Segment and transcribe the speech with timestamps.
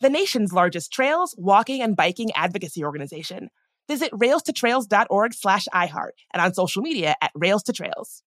[0.00, 3.50] the nation's largest trails, walking, and biking advocacy organization.
[3.88, 8.22] Visit railstotrails.org slash iHeart and on social media at Rails to Trails.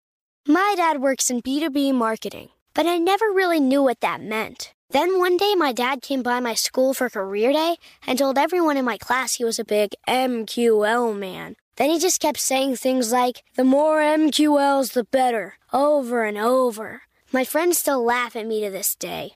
[0.48, 4.74] My dad works in B2B marketing, but I never really knew what that meant.
[4.90, 8.76] Then one day, my dad came by my school for career day and told everyone
[8.76, 11.56] in my class he was a big MQL man.
[11.78, 17.04] Then he just kept saying things like, the more MQLs, the better, over and over.
[17.32, 19.36] My friends still laugh at me to this day.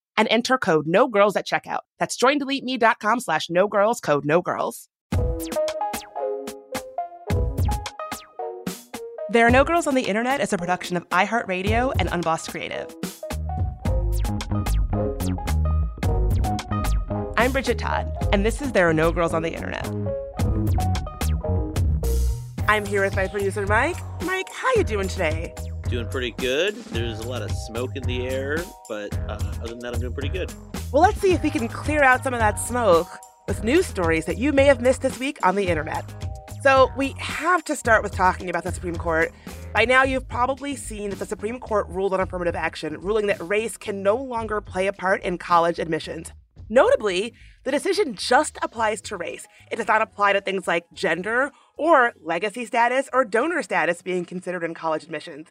[0.17, 1.81] and enter code no girls at checkout.
[1.99, 4.87] That's joindeleteme.com slash no girls, code no girls.
[9.31, 12.93] There Are No Girls on the Internet is a production of iHeartRadio and Unbossed Creative.
[17.37, 19.87] I'm Bridget Todd, and this is There Are No Girls on the Internet.
[22.67, 23.95] I'm here with my producer, Mike.
[24.23, 25.53] Mike, how you doing today?
[25.91, 26.73] Doing pretty good.
[26.85, 30.13] There's a lot of smoke in the air, but uh, other than that, I'm doing
[30.13, 30.49] pretty good.
[30.93, 33.09] Well, let's see if we can clear out some of that smoke
[33.45, 36.05] with news stories that you may have missed this week on the internet.
[36.63, 39.33] So, we have to start with talking about the Supreme Court.
[39.73, 43.41] By now, you've probably seen that the Supreme Court ruled on affirmative action, ruling that
[43.41, 46.31] race can no longer play a part in college admissions.
[46.69, 47.33] Notably,
[47.65, 49.45] the decision just applies to race.
[49.69, 54.23] It does not apply to things like gender or legacy status or donor status being
[54.23, 55.49] considered in college admissions.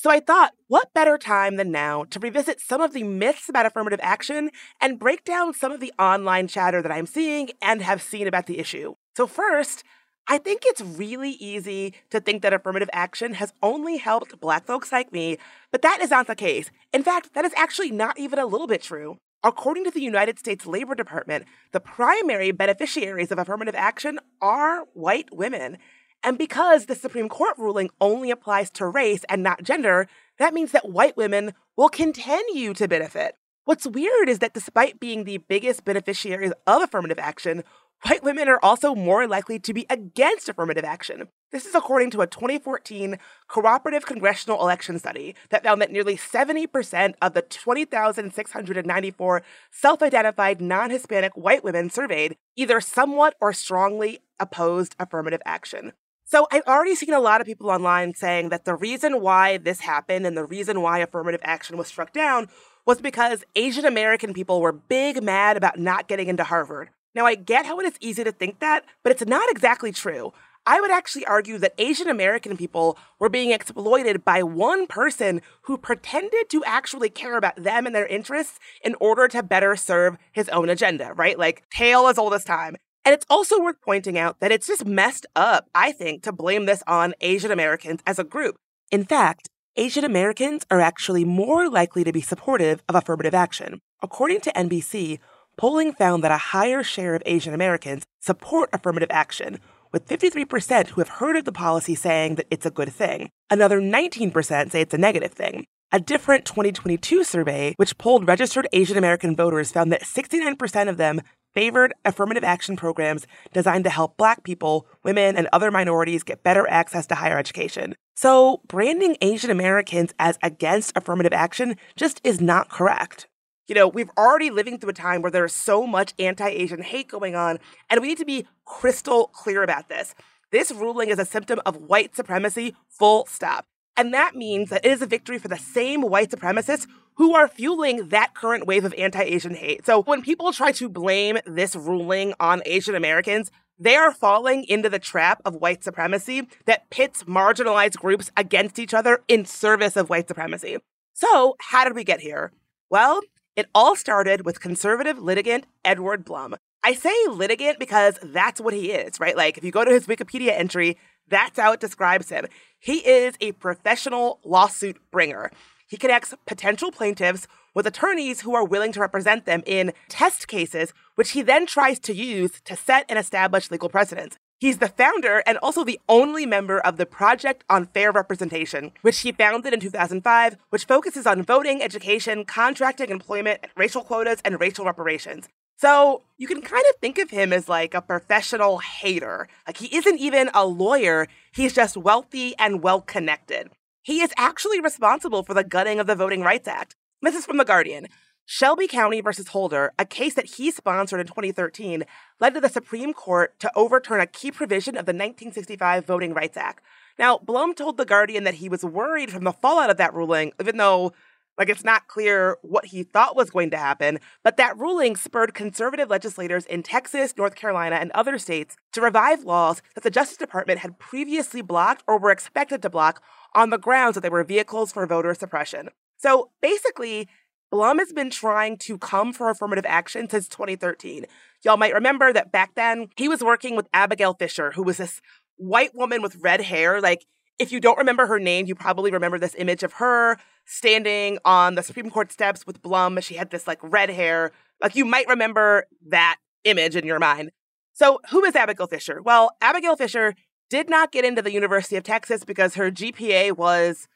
[0.00, 3.66] So I thought, what better time than now to revisit some of the myths about
[3.66, 4.50] affirmative action
[4.80, 8.46] and break down some of the online chatter that I'm seeing and have seen about
[8.46, 8.94] the issue.
[9.16, 9.82] So, first,
[10.28, 14.92] I think it's really easy to think that affirmative action has only helped Black folks
[14.92, 15.36] like me,
[15.72, 16.70] but that is not the case.
[16.92, 19.18] In fact, that is actually not even a little bit true.
[19.42, 25.28] According to the United States Labor Department, the primary beneficiaries of affirmative action are white
[25.32, 25.78] women.
[26.22, 30.08] And because the Supreme Court ruling only applies to race and not gender,
[30.38, 33.36] that means that white women will continue to benefit.
[33.64, 37.62] What's weird is that despite being the biggest beneficiaries of affirmative action,
[38.02, 41.28] white women are also more likely to be against affirmative action.
[41.52, 47.14] This is according to a 2014 cooperative congressional election study that found that nearly 70%
[47.20, 54.94] of the 20,694 self identified non Hispanic white women surveyed either somewhat or strongly opposed
[54.98, 55.92] affirmative action.
[56.30, 59.80] So I've already seen a lot of people online saying that the reason why this
[59.80, 62.50] happened and the reason why affirmative action was struck down
[62.84, 66.90] was because Asian American people were big mad about not getting into Harvard.
[67.14, 70.34] Now, I get how it is easy to think that, but it's not exactly true.
[70.66, 75.78] I would actually argue that Asian American people were being exploited by one person who
[75.78, 80.50] pretended to actually care about them and their interests in order to better serve his
[80.50, 81.38] own agenda, right?
[81.38, 82.76] Like, tale as old as time.
[83.04, 86.66] And it's also worth pointing out that it's just messed up, I think, to blame
[86.66, 88.56] this on Asian Americans as a group.
[88.90, 93.80] In fact, Asian Americans are actually more likely to be supportive of affirmative action.
[94.02, 95.20] According to NBC,
[95.56, 99.60] polling found that a higher share of Asian Americans support affirmative action,
[99.92, 103.30] with 53% who have heard of the policy saying that it's a good thing.
[103.50, 105.64] Another 19% say it's a negative thing.
[105.90, 111.22] A different 2022 survey, which polled registered Asian American voters, found that 69% of them
[111.58, 116.70] favored affirmative action programs designed to help Black people, women, and other minorities get better
[116.70, 117.96] access to higher education.
[118.14, 123.26] So, branding Asian Americans as against affirmative action just is not correct.
[123.66, 127.08] You know, we've already living through a time where there's so much anti Asian hate
[127.08, 127.58] going on,
[127.90, 130.14] and we need to be crystal clear about this.
[130.52, 133.64] This ruling is a symptom of white supremacy, full stop.
[133.96, 136.86] And that means that it is a victory for the same white supremacists
[137.18, 139.84] who are fueling that current wave of anti Asian hate.
[139.84, 144.88] So when people try to blame this ruling on Asian Americans, they are falling into
[144.88, 150.08] the trap of white supremacy that pits marginalized groups against each other in service of
[150.08, 150.78] white supremacy.
[151.12, 152.52] So, how did we get here?
[152.88, 153.20] Well,
[153.56, 156.54] it all started with conservative litigant Edward Blum.
[156.84, 159.36] I say litigant because that's what he is, right?
[159.36, 162.46] Like, if you go to his Wikipedia entry, that's how it describes him.
[162.78, 165.50] He is a professional lawsuit bringer.
[165.88, 170.92] He connects potential plaintiffs with attorneys who are willing to represent them in test cases,
[171.14, 174.36] which he then tries to use to set and establish legal precedents.
[174.60, 179.20] He's the founder and also the only member of the Project on Fair Representation, which
[179.20, 184.84] he founded in 2005, which focuses on voting, education, contracting, employment, racial quotas, and racial
[184.84, 185.48] reparations.
[185.76, 189.46] So you can kind of think of him as like a professional hater.
[189.64, 193.70] Like he isn't even a lawyer, he's just wealthy and well connected.
[194.08, 196.96] He is actually responsible for the gutting of the Voting Rights Act.
[197.20, 198.06] This is from The Guardian.
[198.46, 202.04] Shelby County versus Holder, a case that he sponsored in 2013,
[202.40, 206.56] led to the Supreme Court to overturn a key provision of the 1965 Voting Rights
[206.56, 206.82] Act.
[207.18, 210.52] Now, Blum told The Guardian that he was worried from the fallout of that ruling,
[210.58, 211.12] even though
[211.58, 215.52] like it's not clear what he thought was going to happen, but that ruling spurred
[215.52, 220.38] conservative legislators in Texas, North Carolina, and other states to revive laws that the Justice
[220.38, 223.22] Department had previously blocked or were expected to block
[223.54, 225.88] on the grounds that they were vehicles for voter suppression.
[226.16, 227.28] So basically,
[227.70, 231.26] Blum has been trying to come for affirmative action since 2013.
[231.64, 235.20] Y'all might remember that back then he was working with Abigail Fisher, who was this
[235.56, 237.00] white woman with red hair.
[237.00, 237.26] Like,
[237.58, 241.74] if you don't remember her name, you probably remember this image of her standing on
[241.74, 243.20] the Supreme Court steps with Blum.
[243.20, 244.52] She had this like red hair.
[244.80, 247.50] Like you might remember that image in your mind.
[247.92, 249.20] So, who is Abigail Fisher?
[249.20, 250.34] Well, Abigail Fisher
[250.70, 254.08] did not get into the University of Texas because her GPA was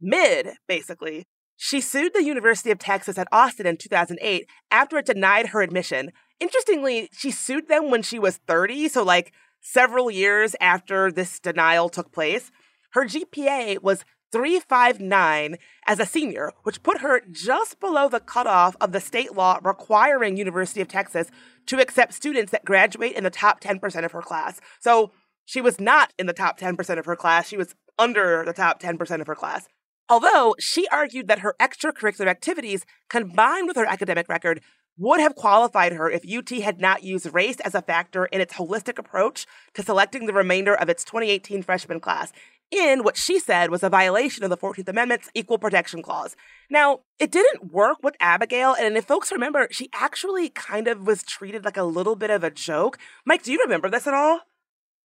[0.00, 1.26] mid, basically.
[1.56, 6.12] She sued the University of Texas at Austin in 2008 after it denied her admission.
[6.38, 11.88] Interestingly, she sued them when she was 30, so like several years after this denial
[11.88, 12.52] took place.
[12.92, 15.56] Her GPA was 359
[15.86, 20.36] as a senior, which put her just below the cutoff of the state law requiring
[20.36, 21.28] University of Texas
[21.66, 24.60] to accept students that graduate in the top 10% of her class.
[24.80, 25.12] So
[25.48, 28.82] she was not in the top 10% of her class, she was under the top
[28.82, 29.66] 10% of her class.
[30.06, 34.60] Although she argued that her extracurricular activities combined with her academic record
[34.98, 38.54] would have qualified her if UT had not used race as a factor in its
[38.54, 42.30] holistic approach to selecting the remainder of its 2018 freshman class
[42.70, 46.36] in what she said was a violation of the 14th Amendment's Equal Protection Clause.
[46.68, 51.22] Now, it didn't work with Abigail, and if folks remember, she actually kind of was
[51.22, 52.98] treated like a little bit of a joke.
[53.24, 54.42] Mike, do you remember this at all?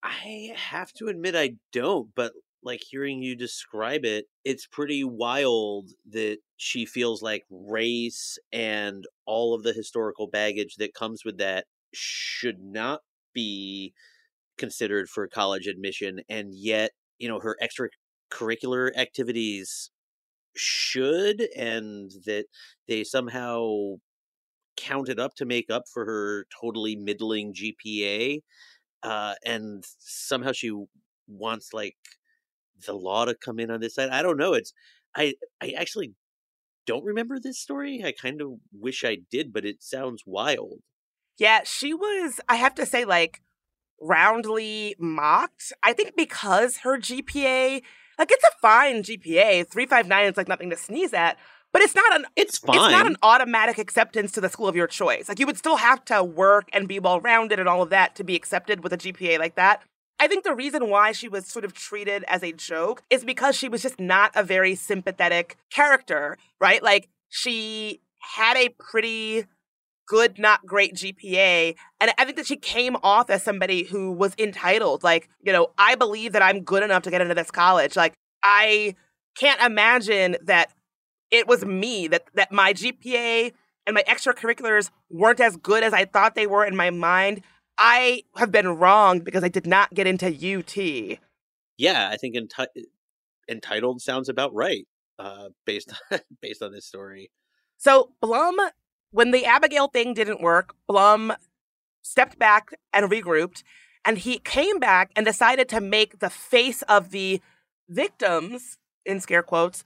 [0.04, 5.90] I have to admit I don't, but like hearing you describe it, it's pretty wild
[6.10, 11.66] that she feels like race and all of the historical baggage that comes with that
[11.94, 13.02] should not
[13.34, 13.94] be
[14.58, 19.92] considered for college admission and yet you know her extracurricular activities
[20.56, 22.46] should and that
[22.88, 23.96] they somehow
[24.76, 28.42] counted up to make up for her totally middling GPA
[29.04, 30.72] uh and somehow she
[31.28, 31.98] wants like
[32.86, 34.74] the law to come in on this side I don't know it's
[35.16, 36.14] I I actually
[36.86, 40.80] don't remember this story I kind of wish I did but it sounds wild
[41.38, 43.42] yeah she was I have to say like
[44.04, 45.74] roundly mocked.
[45.82, 47.82] I think because her GPA,
[48.20, 51.38] like it's a fine GPA, 359 is like nothing to sneeze at,
[51.74, 52.78] but it's not an it's fine.
[52.78, 55.28] It's not an automatic acceptance to the school of your choice.
[55.28, 58.16] Like you would still have to work and be well rounded and all of that
[58.16, 59.82] to be accepted with a GPA like that.
[60.20, 63.58] I think the reason why she was sort of treated as a joke is because
[63.58, 66.82] she was just not a very sympathetic character, right?
[66.82, 69.46] Like she had a pretty
[70.08, 71.76] good, not great GPA.
[72.00, 75.04] And I think that she came off as somebody who was entitled.
[75.04, 77.96] Like, you know, I believe that I'm good enough to get into this college.
[77.96, 78.14] Like,
[78.44, 78.96] I
[79.36, 80.72] can't imagine that
[81.34, 83.52] it was me, that, that my GPA
[83.86, 87.42] and my extracurriculars weren't as good as I thought they were in my mind
[87.78, 91.20] I have been wrong because I did not get into UT.
[91.78, 92.68] Yeah, I think enti-
[93.50, 94.88] entitled sounds about right
[95.20, 97.32] uh, based on, based on this story.
[97.78, 98.58] So Blum,
[99.12, 101.34] when the Abigail thing didn't work, Blum
[102.02, 103.64] stepped back and regrouped,
[104.06, 107.42] and he came back and decided to make the face of the
[107.90, 109.84] victims, in scare quotes,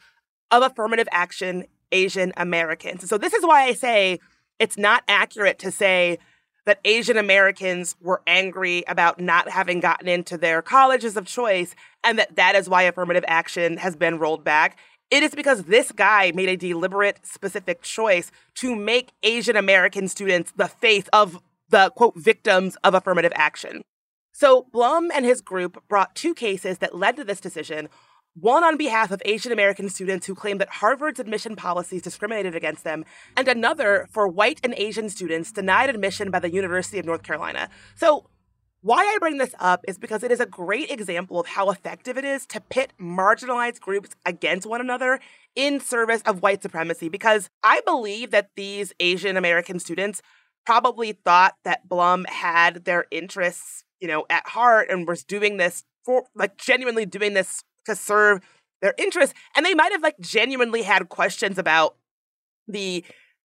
[0.51, 3.07] of affirmative action Asian Americans.
[3.09, 4.19] So this is why I say
[4.59, 6.19] it's not accurate to say
[6.65, 11.73] that Asian Americans were angry about not having gotten into their colleges of choice
[12.03, 14.77] and that that is why affirmative action has been rolled back.
[15.09, 20.51] It is because this guy made a deliberate, specific choice to make Asian American students
[20.57, 21.39] the face of
[21.69, 23.81] the quote victims of affirmative action.
[24.33, 27.87] So Blum and his group brought two cases that led to this decision.
[28.39, 32.83] One on behalf of Asian American students who claimed that Harvard's admission policies discriminated against
[32.83, 33.03] them,
[33.35, 37.67] and another for white and Asian students denied admission by the University of North Carolina.
[37.95, 38.29] So
[38.81, 42.15] why I bring this up is because it is a great example of how effective
[42.15, 45.19] it is to pit marginalized groups against one another
[45.55, 47.09] in service of white supremacy.
[47.09, 50.21] Because I believe that these Asian American students
[50.63, 55.85] probably thought that Blum had their interests, you know, at heart and was doing this
[56.05, 58.41] for like genuinely doing this to serve
[58.81, 59.33] their interests.
[59.55, 61.95] And they might have like genuinely had questions about
[62.67, 63.03] the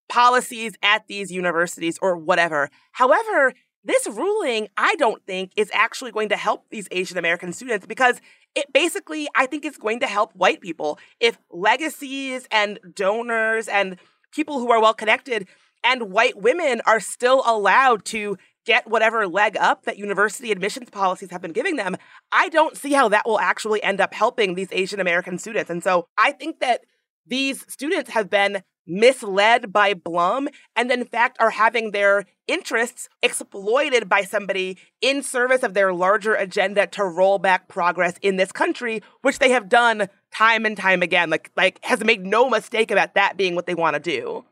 [0.08, 2.68] policies at these universities or whatever.
[2.92, 7.86] However, this ruling, I don't think, is actually going to help these Asian American students
[7.86, 8.20] because
[8.54, 10.98] it basically, I think, is going to help white people.
[11.18, 13.96] If legacies and donors and
[14.32, 15.48] people who are well connected
[15.82, 21.30] and white women are still allowed to get whatever leg up that university admissions policies
[21.30, 21.96] have been giving them,
[22.30, 25.70] I don't see how that will actually end up helping these Asian American students.
[25.70, 26.82] And so I think that
[27.26, 34.08] these students have been misled by Blum and in fact are having their interests exploited
[34.08, 39.00] by somebody in service of their larger agenda to roll back progress in this country
[39.22, 43.14] which they have done time and time again like like has made no mistake about
[43.14, 44.44] that being what they want to do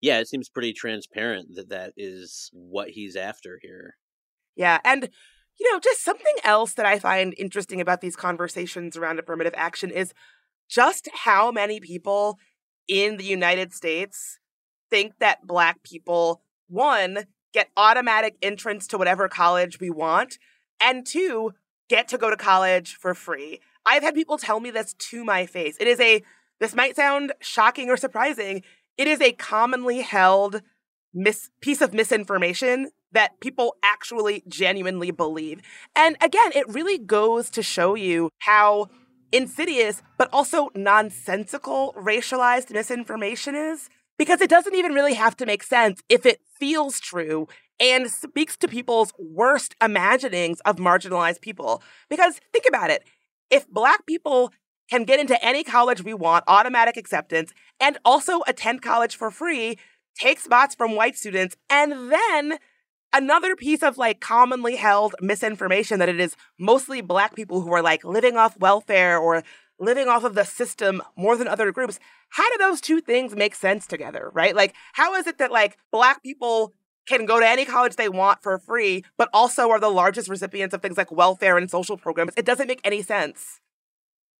[0.00, 3.96] yeah it seems pretty transparent that that is what he's after here
[4.56, 5.08] yeah and
[5.58, 9.90] you know just something else that i find interesting about these conversations around affirmative action
[9.90, 10.12] is
[10.68, 12.38] just how many people
[12.88, 14.38] in the United States
[14.90, 20.38] think that Black people, one, get automatic entrance to whatever college we want,
[20.80, 21.52] and two,
[21.88, 23.60] get to go to college for free.
[23.84, 25.76] I've had people tell me this to my face.
[25.80, 26.22] It is a,
[26.60, 28.62] this might sound shocking or surprising,
[28.98, 30.60] it is a commonly held
[31.14, 35.62] mis- piece of misinformation that people actually genuinely believe.
[35.96, 38.88] And again, it really goes to show you how
[39.32, 43.88] insidious, but also nonsensical racialized misinformation is.
[44.18, 47.46] Because it doesn't even really have to make sense if it feels true
[47.78, 51.84] and speaks to people's worst imaginings of marginalized people.
[52.10, 53.04] Because think about it
[53.48, 54.52] if Black people
[54.90, 59.78] can get into any college we want, automatic acceptance, and also attend college for free,
[60.18, 62.58] take spots from white students, and then
[63.12, 67.82] another piece of like commonly held misinformation that it is mostly black people who are
[67.82, 69.42] like living off welfare or
[69.78, 71.98] living off of the system more than other groups.
[72.30, 74.54] How do those two things make sense together, right?
[74.54, 76.74] Like, how is it that like black people
[77.06, 80.74] can go to any college they want for free, but also are the largest recipients
[80.74, 82.32] of things like welfare and social programs?
[82.36, 83.60] It doesn't make any sense.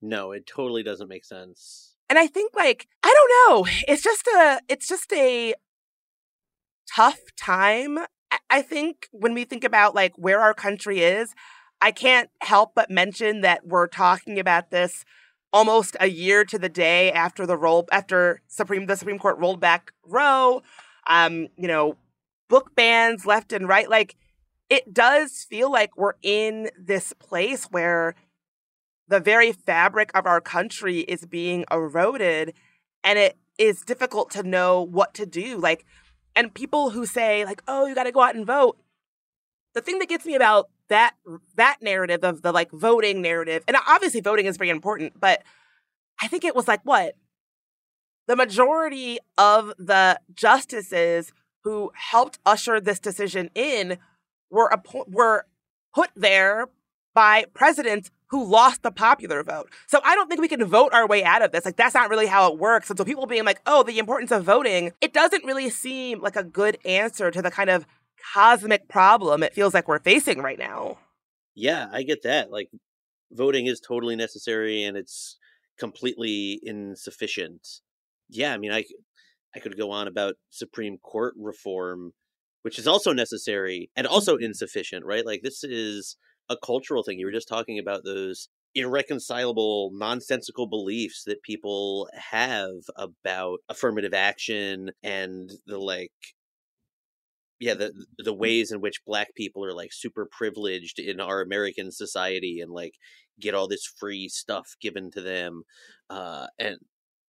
[0.00, 1.95] No, it totally doesn't make sense.
[2.09, 5.55] And I think like, I don't know, it's just a, it's just a
[6.95, 7.99] tough time
[8.50, 11.35] I think when we think about like where our country is,
[11.81, 15.05] I can't help but mention that we're talking about this
[15.52, 19.61] almost a year to the day after the roll after Supreme the Supreme Court rolled
[19.61, 20.62] back Roe.
[21.07, 21.97] Um, you know,
[22.49, 23.88] book bans left and right.
[23.88, 24.17] Like
[24.69, 28.14] it does feel like we're in this place where
[29.09, 32.55] the very fabric of our country is being eroded
[33.03, 35.59] and it is difficult to know what to do.
[35.59, 35.85] Like
[36.37, 38.79] and people who say like, "Oh, you got to go out and vote."
[39.75, 41.15] The thing that gets me about that
[41.57, 45.43] that narrative of the like voting narrative, and obviously voting is very important, but
[46.21, 47.15] I think it was like what
[48.29, 51.33] the majority of the justices
[51.65, 53.99] who helped usher this decision in
[54.50, 54.71] were
[55.09, 55.45] were
[55.95, 56.69] put there
[57.15, 59.70] by presidents who lost the popular vote.
[59.87, 61.64] So I don't think we can vote our way out of this.
[61.64, 62.90] Like that's not really how it works.
[62.90, 66.37] And so people being like, "Oh, the importance of voting," it doesn't really seem like
[66.37, 67.87] a good answer to the kind of
[68.35, 70.99] cosmic problem it feels like we're facing right now.
[71.54, 72.50] Yeah, I get that.
[72.50, 72.70] Like
[73.32, 75.37] voting is totally necessary and it's
[75.78, 77.66] completely insufficient.
[78.28, 78.85] Yeah, I mean, I
[79.54, 82.12] I could go on about Supreme Court reform
[82.62, 84.44] which is also necessary and also mm-hmm.
[84.44, 85.25] insufficient, right?
[85.25, 86.16] Like this is
[86.50, 87.19] a cultural thing.
[87.19, 94.90] You were just talking about those irreconcilable, nonsensical beliefs that people have about affirmative action
[95.02, 96.12] and the like
[97.61, 101.90] yeah the the ways in which black people are like super privileged in our american
[101.90, 102.95] society and like
[103.40, 105.62] get all this free stuff given to them
[106.11, 106.76] uh and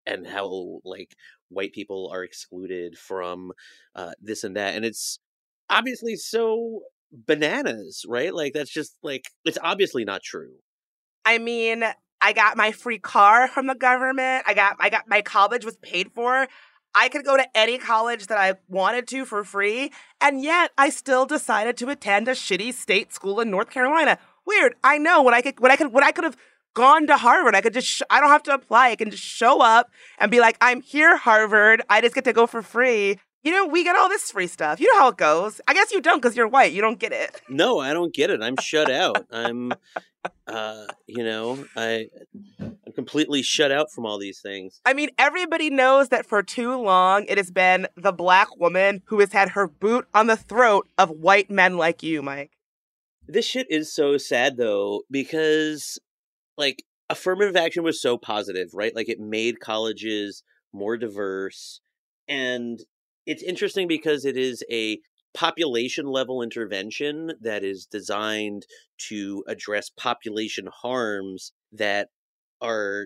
[0.05, 1.15] and how like
[1.49, 3.51] white people are excluded from
[3.95, 5.19] uh this and that and it's
[5.69, 10.53] obviously so bananas right like that's just like it's obviously not true
[11.25, 11.83] I mean,
[12.21, 14.45] I got my free car from the government.
[14.47, 16.47] I got I got my college was paid for.
[16.95, 20.89] I could go to any college that I wanted to for free, and yet I
[20.89, 24.17] still decided to attend a shitty state school in North Carolina.
[24.45, 24.73] Weird.
[24.83, 26.37] I know when I could when I could when I could have
[26.73, 27.55] gone to Harvard.
[27.55, 28.89] I could just sh- I don't have to apply.
[28.89, 31.83] I can just show up and be like, "I'm here, Harvard.
[31.89, 34.81] I just get to go for free." You know, we get all this free stuff.
[34.81, 35.61] You know how it goes.
[35.67, 36.73] I guess you don't because you're white.
[36.73, 37.41] You don't get it.
[37.51, 38.41] No, I don't get it.
[38.41, 39.25] I'm shut out.
[39.31, 39.73] I'm,
[40.47, 42.07] uh, you know, I,
[42.59, 44.79] I'm completely shut out from all these things.
[44.85, 49.19] I mean, everybody knows that for too long it has been the black woman who
[49.19, 52.51] has had her boot on the throat of white men like you, Mike.
[53.27, 55.99] This shit is so sad though because,
[56.57, 58.95] like, affirmative action was so positive, right?
[58.95, 61.81] Like, it made colleges more diverse
[62.27, 62.79] and
[63.29, 64.99] it's interesting because it is a
[65.35, 68.65] population level intervention that is designed
[68.97, 72.07] to address population harms that
[72.59, 73.05] are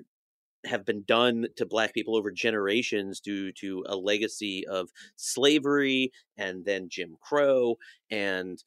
[0.65, 6.63] have been done to black people over generations due to a legacy of slavery and
[6.63, 7.75] then Jim Crow
[8.09, 8.63] and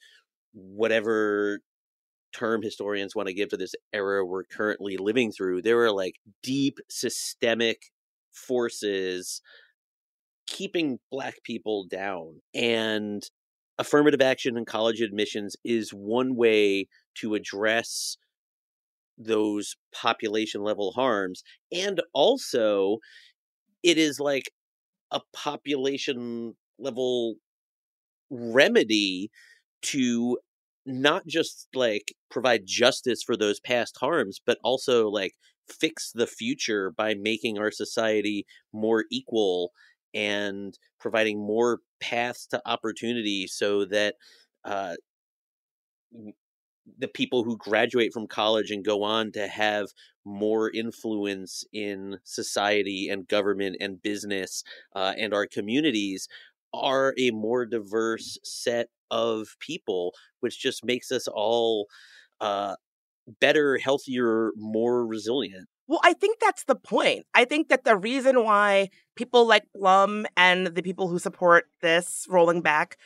[0.52, 1.60] whatever
[2.34, 5.62] term historians want to give to this era we're currently living through.
[5.62, 7.78] There are like deep systemic
[8.30, 9.40] forces
[10.46, 12.40] keeping black people down.
[12.54, 13.22] And
[13.78, 18.16] affirmative action in college admissions is one way to address
[19.18, 21.42] those population level harms.
[21.72, 22.98] And also,
[23.82, 24.50] it is like
[25.12, 27.36] a population level
[28.30, 29.30] remedy
[29.82, 30.38] to
[30.86, 35.32] not just like provide justice for those past harms, but also like
[35.68, 39.72] fix the future by making our society more equal
[40.16, 44.16] and providing more paths to opportunity so that
[44.64, 44.96] uh,
[46.98, 49.88] the people who graduate from college and go on to have
[50.24, 54.62] more influence in society and government and business
[54.94, 56.28] uh, and our communities
[56.72, 61.86] are a more diverse set of people, which just makes us all
[62.40, 62.74] uh,
[63.40, 65.68] better, healthier, more resilient.
[65.88, 67.26] Well, I think that's the point.
[67.34, 72.26] I think that the reason why people like Blum and the people who support this
[72.28, 72.96] rolling back,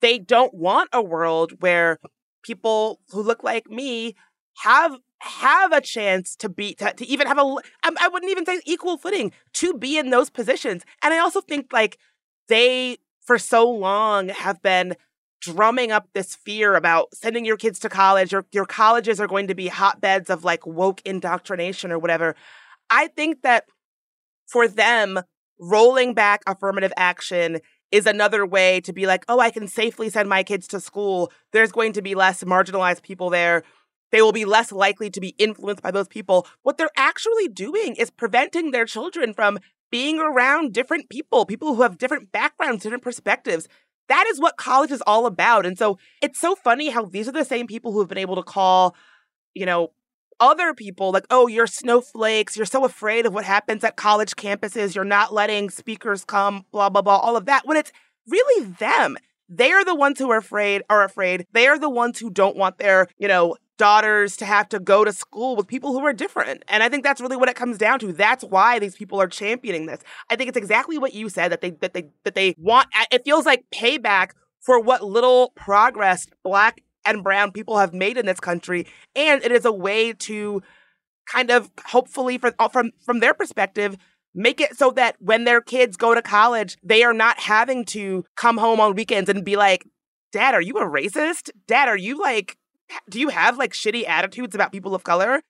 [0.00, 1.98] they don't want a world where
[2.42, 4.14] people who look like me
[4.58, 7.60] have have a chance to be to, to even have a um,
[8.00, 10.84] I wouldn't even say equal footing to be in those positions.
[11.02, 11.98] And I also think like
[12.48, 14.94] they for so long have been
[15.42, 19.48] drumming up this fear about sending your kids to college your your colleges are going
[19.48, 22.34] to be hotbeds of like woke indoctrination or whatever.
[22.88, 23.64] I think that
[24.46, 25.20] for them
[25.58, 27.58] rolling back affirmative action
[27.90, 31.32] is another way to be like, "Oh, I can safely send my kids to school.
[31.52, 33.64] There's going to be less marginalized people there."
[34.12, 36.46] They will be less likely to be influenced by those people.
[36.62, 39.58] What they're actually doing is preventing their children from
[39.90, 43.68] being around different people, people who have different backgrounds, different perspectives.
[44.12, 45.64] That is what college is all about.
[45.64, 48.36] And so it's so funny how these are the same people who have been able
[48.36, 48.94] to call,
[49.54, 49.92] you know,
[50.38, 52.54] other people like, oh, you're snowflakes.
[52.54, 54.94] You're so afraid of what happens at college campuses.
[54.94, 57.66] You're not letting speakers come, blah, blah, blah, all of that.
[57.66, 57.90] When it's
[58.28, 59.16] really them.
[59.48, 61.46] They are the ones who are afraid, are afraid.
[61.52, 65.04] They are the ones who don't want their, you know, daughters to have to go
[65.04, 66.62] to school with people who are different.
[66.68, 68.12] And I think that's really what it comes down to.
[68.12, 70.00] That's why these people are championing this.
[70.30, 73.24] I think it's exactly what you said that they that they that they want it
[73.24, 74.30] feels like payback
[74.60, 79.52] for what little progress black and brown people have made in this country and it
[79.52, 80.62] is a way to
[81.26, 83.96] kind of hopefully for, uh, from from their perspective
[84.34, 88.24] make it so that when their kids go to college they are not having to
[88.36, 89.84] come home on weekends and be like
[90.30, 92.56] dad are you a racist dad are you like
[93.08, 95.42] do you have like shitty attitudes about people of color?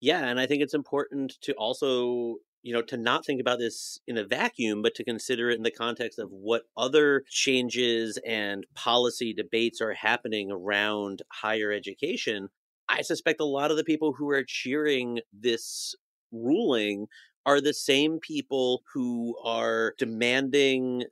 [0.00, 4.00] Yeah, and I think it's important to also you know to not think about this
[4.08, 8.66] in a vacuum but to consider it in the context of what other changes and
[8.74, 12.48] policy debates are happening around higher education
[12.88, 15.94] i suspect a lot of the people who are cheering this
[16.32, 17.06] ruling
[17.46, 21.04] are the same people who are demanding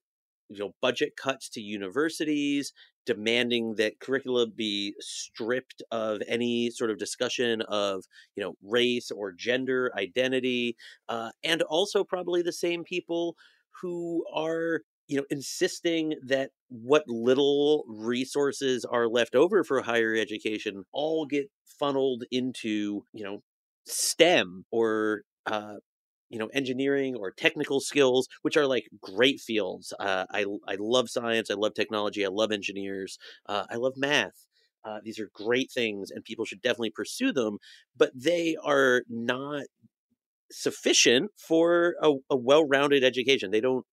[0.55, 2.73] you know budget cuts to universities
[3.07, 8.05] demanding that curricula be stripped of any sort of discussion of
[8.37, 10.77] you know race or gender identity
[11.09, 13.37] uh, and also probably the same people
[13.83, 20.85] who are you know insisting that what little resources are left over for higher education
[20.93, 23.43] all get funneled into you know
[23.87, 25.75] stem or uh,
[26.35, 31.09] you know engineering or technical skills which are like great fields uh, i i love
[31.11, 33.19] science i love technology i love engineers
[33.49, 34.47] uh, i love math
[34.85, 37.59] uh, these are great things and people should definitely pursue them
[37.97, 39.65] but they are not
[40.53, 43.51] sufficient for a, a well-rounded education.
[43.51, 43.87] They don't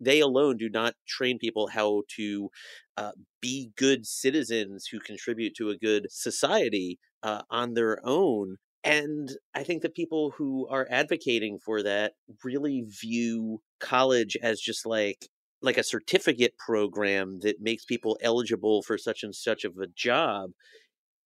[0.00, 2.50] they alone do not train people how to
[2.96, 9.30] uh, be good citizens who contribute to a good society uh, on their own and
[9.54, 12.14] I think that people who are advocating for that
[12.44, 15.28] really view college as just like
[15.62, 20.50] like a certificate program that makes people eligible for such and such of a job.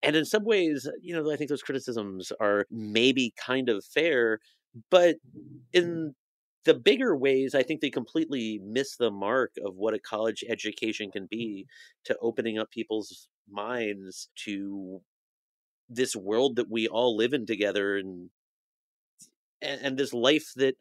[0.02, 4.40] And in some ways, you know, I think those criticisms are maybe kind of fair,
[4.90, 5.16] but
[5.72, 6.14] in
[6.64, 11.10] the bigger ways, I think they completely miss the mark of what a college education
[11.10, 11.66] can be
[12.04, 15.00] to opening up people's minds to
[15.88, 18.30] this world that we all live in together and
[19.62, 20.76] and, and this life that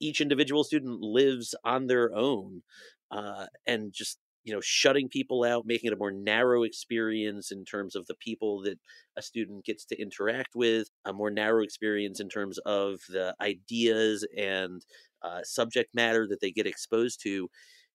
[0.00, 2.62] each individual student lives on their own
[3.10, 7.64] uh, and just you know shutting people out making it a more narrow experience in
[7.64, 8.78] terms of the people that
[9.16, 14.26] a student gets to interact with a more narrow experience in terms of the ideas
[14.36, 14.84] and
[15.22, 17.48] uh, subject matter that they get exposed to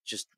[0.04, 0.28] just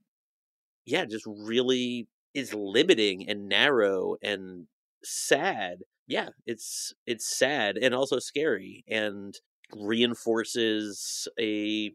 [0.86, 4.66] yeah just really is limiting and narrow and
[5.02, 9.34] sad yeah, it's it's sad and also scary and
[9.74, 11.92] reinforces a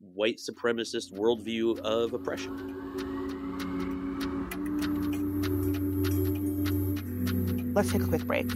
[0.00, 2.74] white supremacist worldview of oppression.
[7.74, 8.50] Let's take a quick break.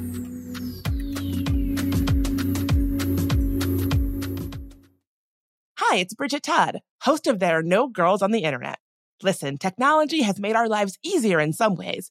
[5.79, 8.79] Hi, it's Bridget Todd, host of There Are No Girls on the Internet.
[9.23, 12.11] Listen, technology has made our lives easier in some ways,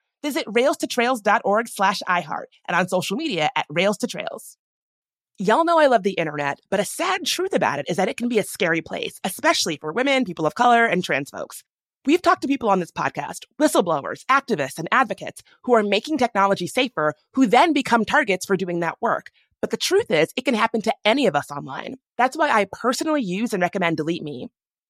[0.23, 4.57] Visit railstotrails.org slash iHeart and on social media at Rails to Trails.
[5.39, 8.17] Y'all know I love the internet, but a sad truth about it is that it
[8.17, 11.63] can be a scary place, especially for women, people of color, and trans folks.
[12.05, 16.67] We've talked to people on this podcast, whistleblowers, activists, and advocates who are making technology
[16.67, 19.31] safer, who then become targets for doing that work.
[19.61, 21.97] But the truth is, it can happen to any of us online.
[22.17, 24.49] That's why I personally use and recommend Delete Me.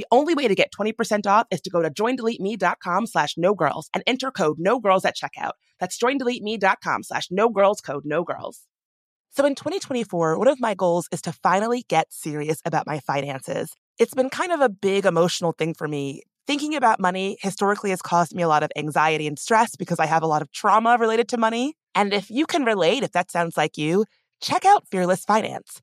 [0.00, 3.90] The only way to get 20% off is to go to joindeleteme.com slash no girls
[3.92, 5.52] and enter code no girls at checkout.
[5.78, 8.62] That's joindeleteme.com slash no girls code no girls.
[9.28, 13.74] So in 2024, one of my goals is to finally get serious about my finances.
[13.98, 16.22] It's been kind of a big emotional thing for me.
[16.46, 20.06] Thinking about money historically has caused me a lot of anxiety and stress because I
[20.06, 21.74] have a lot of trauma related to money.
[21.94, 24.06] And if you can relate, if that sounds like you,
[24.40, 25.82] check out Fearless Finance.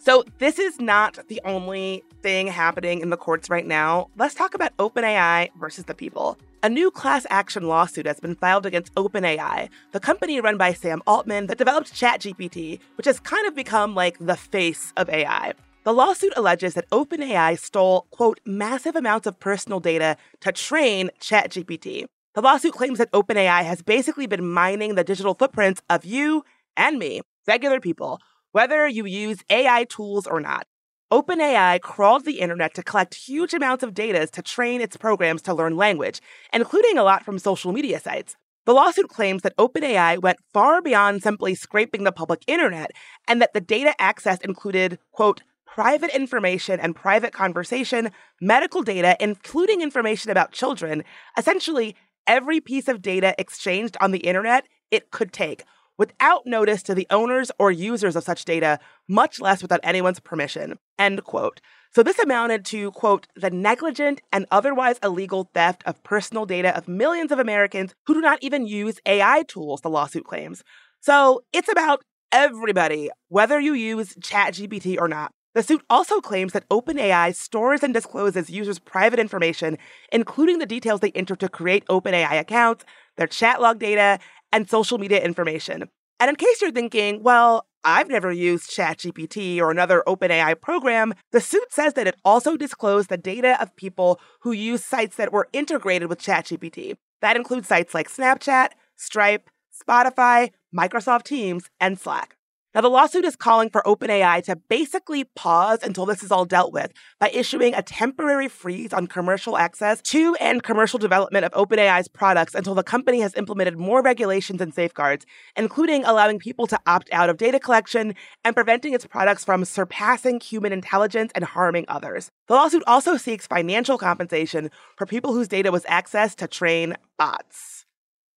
[0.00, 4.08] So, this is not the only thing happening in the courts right now.
[4.16, 6.38] Let's talk about OpenAI versus the people.
[6.62, 11.02] A new class action lawsuit has been filed against OpenAI, the company run by Sam
[11.06, 15.52] Altman that developed ChatGPT, which has kind of become like the face of AI.
[15.84, 22.06] The lawsuit alleges that OpenAI stole, quote, massive amounts of personal data to train ChatGPT.
[22.34, 26.44] The lawsuit claims that OpenAI has basically been mining the digital footprints of you
[26.76, 28.20] and me, regular people,
[28.52, 30.66] whether you use AI tools or not.
[31.10, 35.54] OpenAI crawled the internet to collect huge amounts of data to train its programs to
[35.54, 36.20] learn language,
[36.52, 38.36] including a lot from social media sites.
[38.66, 42.90] The lawsuit claims that OpenAI went far beyond simply scraping the public internet
[43.26, 49.80] and that the data accessed included, quote, private information and private conversation, medical data, including
[49.80, 51.04] information about children,
[51.38, 55.64] essentially every piece of data exchanged on the internet it could take
[55.98, 60.78] without notice to the owners or users of such data, much less without anyone's permission.
[60.98, 61.60] End quote.
[61.94, 66.86] So this amounted to, quote, the negligent and otherwise illegal theft of personal data of
[66.86, 70.62] millions of Americans who do not even use AI tools, the lawsuit claims.
[71.00, 75.32] So it's about everybody, whether you use ChatGPT or not.
[75.54, 79.78] The suit also claims that OpenAI stores and discloses users' private information,
[80.12, 82.84] including the details they enter to create OpenAI accounts,
[83.16, 84.20] their chat log data,
[84.52, 85.88] and social media information.
[86.20, 91.40] And in case you're thinking, well, I've never used ChatGPT or another OpenAI program, the
[91.40, 95.48] suit says that it also disclosed the data of people who use sites that were
[95.52, 96.96] integrated with ChatGPT.
[97.20, 99.48] That includes sites like Snapchat, Stripe,
[99.88, 102.37] Spotify, Microsoft Teams, and Slack.
[102.74, 106.70] Now, the lawsuit is calling for OpenAI to basically pause until this is all dealt
[106.70, 112.08] with by issuing a temporary freeze on commercial access to and commercial development of OpenAI's
[112.08, 115.24] products until the company has implemented more regulations and safeguards,
[115.56, 120.38] including allowing people to opt out of data collection and preventing its products from surpassing
[120.38, 122.30] human intelligence and harming others.
[122.48, 127.86] The lawsuit also seeks financial compensation for people whose data was accessed to train bots.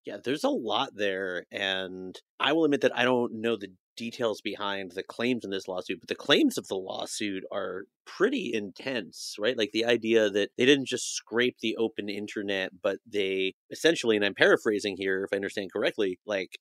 [0.05, 4.41] Yeah, there's a lot there, and I will admit that I don't know the details
[4.41, 9.35] behind the claims in this lawsuit, but the claims of the lawsuit are pretty intense,
[9.39, 9.57] right?
[9.57, 14.25] Like the idea that they didn't just scrape the open internet, but they essentially, and
[14.25, 16.57] I'm paraphrasing here if I understand correctly, like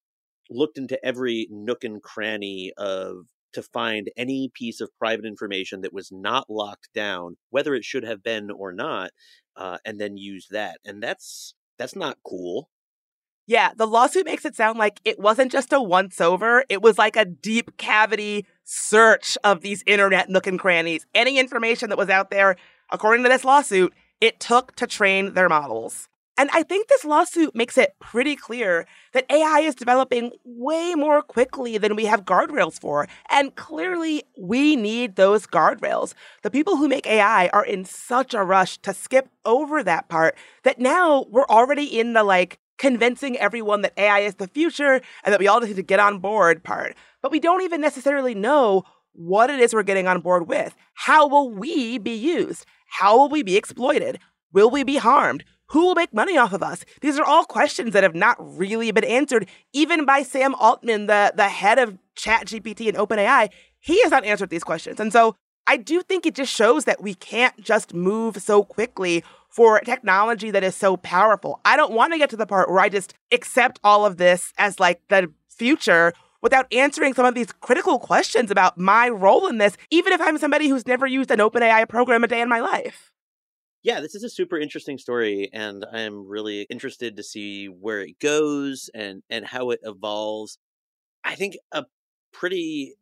[0.51, 5.93] looked into every nook and cranny of to find any piece of private information that
[5.93, 9.11] was not locked down, whether it should have been or not,
[9.57, 10.79] uh, and then use that.
[10.85, 12.69] And that's that's not cool.
[13.51, 16.99] Yeah, the lawsuit makes it sound like it wasn't just a once over, it was
[16.99, 21.05] like a deep cavity search of these internet nook and crannies.
[21.17, 22.55] Any information that was out there,
[22.93, 26.09] according to this lawsuit, it took to train their models.
[26.39, 31.21] And I think this lawsuit makes it pretty clear that AI is developing way more
[31.21, 33.09] quickly than we have guardrails for.
[33.31, 36.15] And clearly, we need those guardrails.
[36.45, 40.37] The people who make AI are in such a rush to skip over that part
[40.63, 45.33] that now we're already in the like convincing everyone that AI is the future and
[45.33, 46.97] that we all just need to get on board part.
[47.21, 50.75] But we don't even necessarily know what it is we're getting on board with.
[50.95, 52.65] How will we be used?
[52.87, 54.19] How will we be exploited?
[54.55, 55.45] Will we be harmed?
[55.69, 56.87] Who will make money off of us?
[57.03, 61.35] These are all questions that have not really been answered, even by Sam Altman, the,
[61.37, 63.51] the head of ChatGPT and OpenAI.
[63.79, 64.99] He has not answered these questions.
[64.99, 69.23] And so I do think it just shows that we can't just move so quickly
[69.51, 71.61] for technology that is so powerful.
[71.65, 74.53] I don't want to get to the part where I just accept all of this
[74.59, 79.59] as like the future without answering some of these critical questions about my role in
[79.59, 82.61] this, even if I'm somebody who's never used an OpenAI program a day in my
[82.61, 83.13] life.
[83.83, 88.19] Yeah, this is a super interesting story, and I'm really interested to see where it
[88.19, 90.59] goes and and how it evolves.
[91.25, 91.87] I think a
[92.33, 92.97] pretty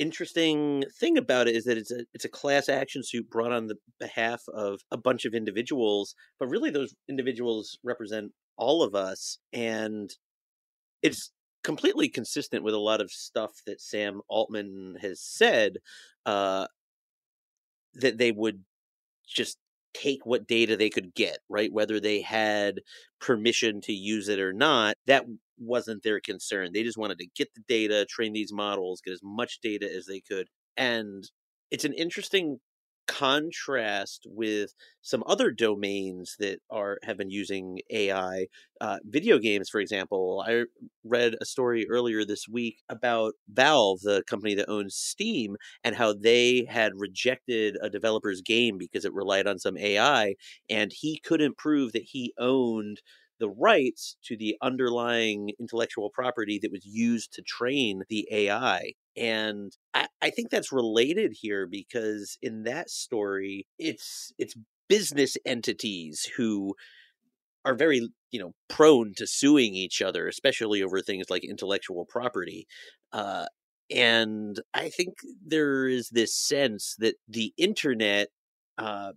[0.00, 3.66] interesting thing about it is that it's a it's a class action suit brought on
[3.66, 9.38] the behalf of a bunch of individuals, but really those individuals represent all of us
[9.52, 10.10] and
[11.02, 11.30] it's
[11.62, 15.74] completely consistent with a lot of stuff that Sam Altman has said
[16.26, 16.66] uh,
[17.94, 18.64] that they would
[19.26, 19.58] just
[19.92, 21.72] take what data they could get, right?
[21.72, 22.80] Whether they had
[23.20, 25.24] permission to use it or not, that
[25.60, 26.70] wasn't their concern.
[26.72, 30.06] They just wanted to get the data, train these models, get as much data as
[30.06, 30.48] they could.
[30.76, 31.24] And
[31.70, 32.58] it's an interesting
[33.06, 38.46] contrast with some other domains that are have been using AI.
[38.80, 40.64] Uh, video games, for example, I
[41.02, 46.12] read a story earlier this week about Valve, the company that owns Steam, and how
[46.12, 50.36] they had rejected a developer's game because it relied on some AI,
[50.68, 53.00] and he couldn't prove that he owned
[53.40, 58.92] the rights to the underlying intellectual property that was used to train the AI.
[59.16, 64.54] And I, I think that's related here because in that story, it's it's
[64.88, 66.74] business entities who
[67.64, 72.66] are very you know prone to suing each other especially over things like intellectual property
[73.12, 73.46] uh,
[73.90, 78.28] and i think there is this sense that the internet
[78.78, 79.12] uh,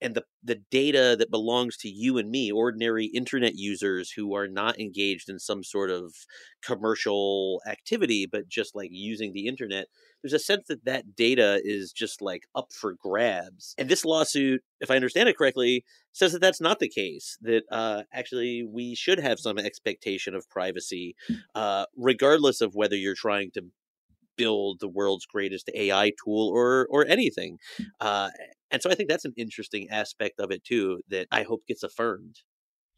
[0.00, 4.48] and the the data that belongs to you and me ordinary internet users who are
[4.48, 6.14] not engaged in some sort of
[6.62, 9.86] commercial activity but just like using the internet
[10.22, 14.60] there's a sense that that data is just like up for grabs and this lawsuit
[14.80, 18.94] if i understand it correctly says that that's not the case that uh, actually we
[18.94, 21.14] should have some expectation of privacy
[21.54, 23.62] uh, regardless of whether you're trying to
[24.36, 27.58] build the world's greatest AI tool or or anything.
[28.00, 28.30] Uh,
[28.70, 31.82] and so I think that's an interesting aspect of it too that I hope gets
[31.82, 32.36] affirmed.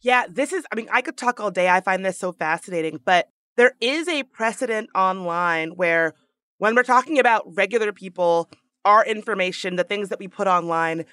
[0.00, 1.68] Yeah, this is, I mean, I could talk all day.
[1.68, 6.14] I find this so fascinating, but there is a precedent online where
[6.59, 8.48] when we're talking about regular people,
[8.85, 11.04] our information, the things that we put online,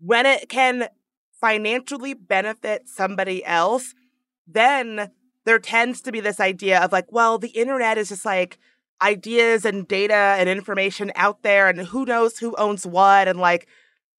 [0.00, 0.88] when it can
[1.38, 3.94] financially benefit somebody else,
[4.46, 5.10] then
[5.44, 8.58] there tends to be this idea of like, well, the internet is just like
[9.02, 13.68] ideas and data and information out there, and who knows who owns what, and like,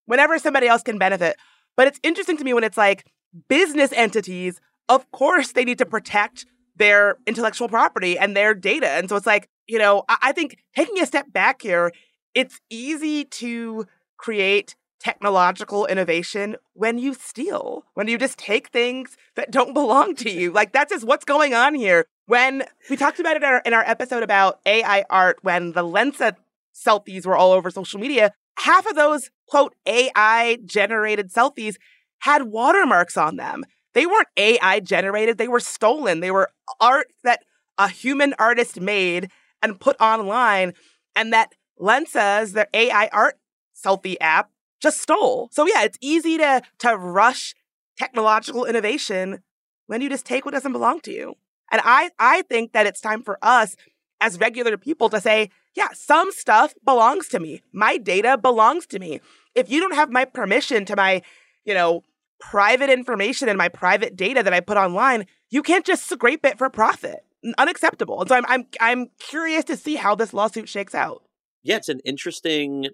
[0.05, 1.37] whenever somebody else can benefit.
[1.77, 3.05] But it's interesting to me when it's like
[3.47, 4.59] business entities,
[4.89, 8.89] of course, they need to protect their intellectual property and their data.
[8.89, 11.91] And so it's like, you know, I, I think taking a step back here,
[12.33, 13.85] it's easy to
[14.17, 20.29] create technological innovation when you steal, when you just take things that don't belong to
[20.29, 20.51] you.
[20.51, 22.05] Like that's just what's going on here.
[22.27, 25.83] When we talked about it in our, in our episode about AI art, when the
[25.83, 26.35] Lensa
[26.73, 28.31] selfies were all over social media,
[28.61, 31.75] half of those quote AI generated selfies
[32.19, 33.63] had watermarks on them.
[33.93, 36.19] They weren't AI generated, they were stolen.
[36.19, 37.43] They were art that
[37.77, 39.29] a human artist made
[39.61, 40.73] and put online,
[41.15, 43.35] and that Lensa's, their AI art
[43.75, 44.49] selfie app,
[44.81, 45.49] just stole.
[45.51, 47.53] So yeah, it's easy to to rush
[47.97, 49.39] technological innovation
[49.87, 51.35] when you just take what doesn't belong to you.
[51.71, 53.75] And I I think that it's time for us
[54.19, 57.61] as regular people to say, yeah, some stuff belongs to me.
[57.71, 59.21] My data belongs to me.
[59.55, 61.21] If you don't have my permission to my,
[61.65, 62.03] you know,
[62.39, 66.57] private information and my private data that I put online, you can't just scrape it
[66.57, 67.23] for profit.
[67.57, 68.19] Unacceptable.
[68.21, 71.23] And so I'm I'm I'm curious to see how this lawsuit shakes out.
[71.63, 72.87] Yeah, it's an interesting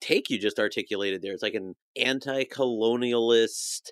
[0.00, 1.32] take you just articulated there.
[1.32, 3.90] It's like an anti-colonialist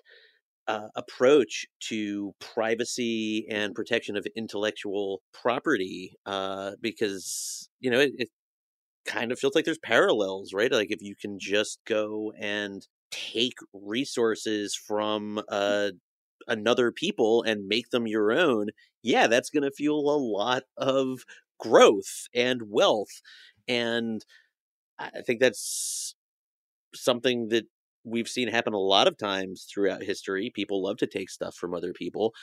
[0.67, 8.29] uh, approach to privacy and protection of intellectual property uh, because you know it, it
[9.05, 10.71] kind of feels like there's parallels right?
[10.71, 15.91] Like if you can just go and take resources from uh,
[16.47, 18.67] another people and make them your own
[19.03, 21.21] yeah that's going to fuel a lot of
[21.59, 23.21] growth and wealth
[23.67, 24.25] and
[24.99, 26.15] i think that's
[26.95, 27.65] something that
[28.05, 30.51] we've seen happen a lot of times throughout history.
[30.53, 32.33] People love to take stuff from other people.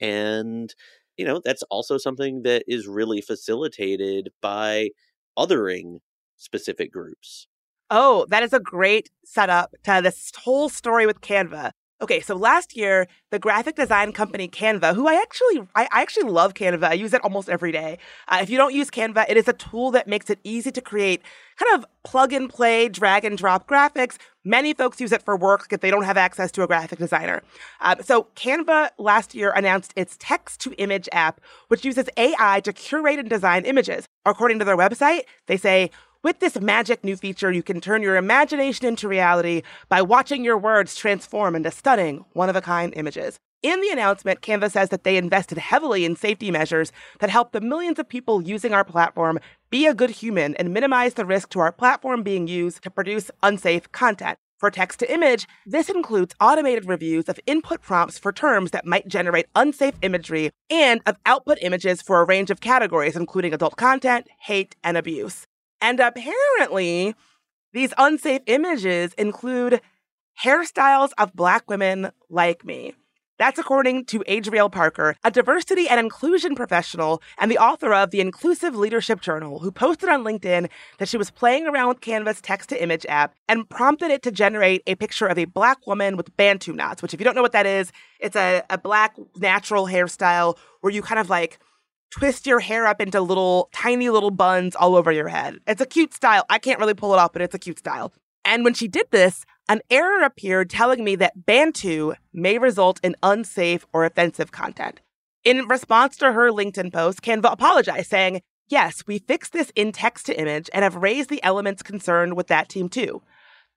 [0.00, 0.74] And,
[1.16, 4.90] you know, that's also something that is really facilitated by
[5.38, 5.98] othering
[6.36, 7.46] specific groups.
[7.90, 11.72] Oh, that is a great setup to this whole story with Canva.
[12.02, 16.28] Okay, so last year, the graphic design company Canva, who I actually I, I actually
[16.28, 16.82] love Canva.
[16.82, 17.98] I use it almost every day.
[18.26, 20.80] Uh, if you don't use Canva, it is a tool that makes it easy to
[20.80, 21.22] create
[21.56, 24.16] kind of plug and play, drag and drop graphics.
[24.44, 27.44] Many folks use it for work if they don't have access to a graphic designer.
[27.80, 32.72] Uh, so Canva last year announced its text to image app, which uses AI to
[32.72, 34.06] curate and design images.
[34.26, 38.16] According to their website, they say with this magic new feature, you can turn your
[38.16, 43.38] imagination into reality by watching your words transform into stunning, one of a kind images.
[43.62, 47.60] In the announcement, Canva says that they invested heavily in safety measures that help the
[47.60, 49.38] millions of people using our platform
[49.70, 53.30] be a good human and minimize the risk to our platform being used to produce
[53.42, 54.38] unsafe content.
[54.58, 59.08] For text to image, this includes automated reviews of input prompts for terms that might
[59.08, 64.28] generate unsafe imagery and of output images for a range of categories, including adult content,
[64.38, 65.46] hate, and abuse.
[65.82, 67.14] And apparently,
[67.72, 69.80] these unsafe images include
[70.42, 72.94] hairstyles of Black women like me.
[73.38, 78.20] That's according to Adriele Parker, a diversity and inclusion professional and the author of the
[78.20, 82.68] Inclusive Leadership Journal, who posted on LinkedIn that she was playing around with Canva's text
[82.68, 86.36] to image app and prompted it to generate a picture of a black woman with
[86.36, 89.86] Bantu knots, which, if you don't know what that is, it's a, a black natural
[89.86, 91.58] hairstyle where you kind of like
[92.12, 95.58] twist your hair up into little tiny little buns all over your head.
[95.66, 96.44] It's a cute style.
[96.48, 98.12] I can't really pull it off, but it's a cute style.
[98.44, 103.16] And when she did this, an error appeared telling me that Bantu may result in
[103.22, 105.00] unsafe or offensive content.
[105.44, 110.26] In response to her LinkedIn post, Canva apologized, saying, Yes, we fixed this in text
[110.26, 113.22] to image and have raised the elements concerned with that team too.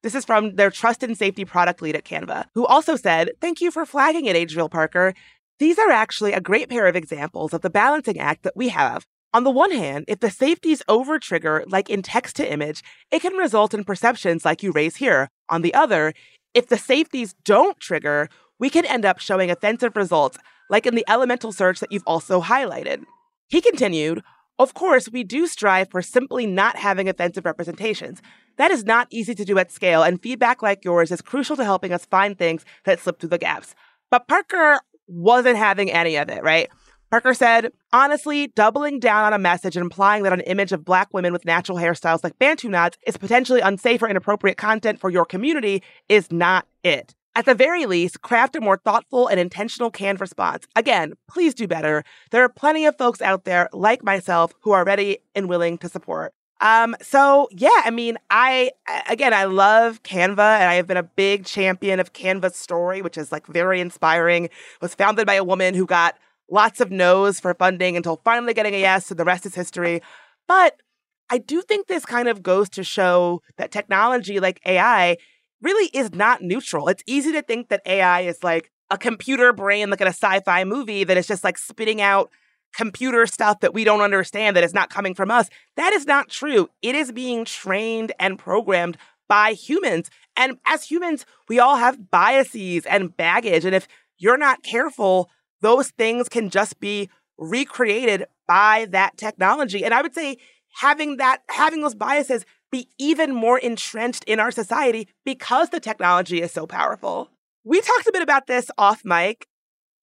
[0.04, 3.60] This is from their trust and safety product lead at Canva, who also said, Thank
[3.60, 5.16] you for flagging it, Adriele Parker.
[5.58, 9.06] These are actually a great pair of examples of the balancing act that we have.
[9.34, 13.22] On the one hand, if the safeties over trigger, like in text to image, it
[13.22, 15.30] can result in perceptions like you raise here.
[15.50, 16.14] On the other,
[16.54, 18.30] if the safeties don't trigger,
[18.60, 20.38] we can end up showing offensive results,
[20.70, 23.04] like in the elemental search that you've also highlighted.
[23.48, 24.24] He continued,
[24.58, 28.22] of course, we do strive for simply not having offensive representations.
[28.58, 31.66] That is not easy to do at scale, and feedback like yours is crucial to
[31.66, 33.76] helping us find things that slip through the gaps.
[34.10, 36.70] But Parker wasn't having any of it, right?
[37.12, 41.08] Parker said, honestly, doubling down on a message and implying that an image of black
[41.14, 45.26] women with natural hairstyles like Bantu knots is potentially unsafe or inappropriate content for your
[45.26, 47.16] community is not it.
[47.38, 50.66] At the very least, craft a more thoughtful and intentional canned response.
[50.76, 52.04] Again, please do better.
[52.32, 55.90] There are plenty of folks out there like myself who are ready and willing to
[55.90, 56.34] support.
[56.66, 58.72] Um, so yeah, I mean, I
[59.08, 63.20] again, I love Canva, and I have been a big champion of Canva's story, which
[63.20, 64.46] is like very inspiring.
[64.46, 64.52] It
[64.82, 66.16] was founded by a woman who got
[66.50, 70.02] lots of no's for funding until finally getting a yes, and the rest is history.
[70.48, 70.82] But
[71.30, 75.18] I do think this kind of goes to show that technology like AI
[75.62, 76.88] really is not neutral.
[76.88, 80.40] It's easy to think that AI is like a computer brain, like in a sci
[80.40, 82.32] fi movie, that is just like spitting out
[82.76, 85.50] computer stuff that we don't understand that is not coming from us.
[85.78, 86.70] That is not true.
[86.82, 88.98] It is being trained and programmed
[89.28, 90.10] by humans.
[90.38, 93.66] And as humans, we all have biases and baggage.
[93.66, 95.30] And if you're not careful,
[95.62, 99.84] those things can just be recreated by that technology.
[99.84, 100.38] And I would say
[100.80, 106.42] having that, having those biases be even more entrenched in our society because the technology
[106.42, 107.30] is so powerful.
[107.64, 109.48] We talked a bit about this off mic.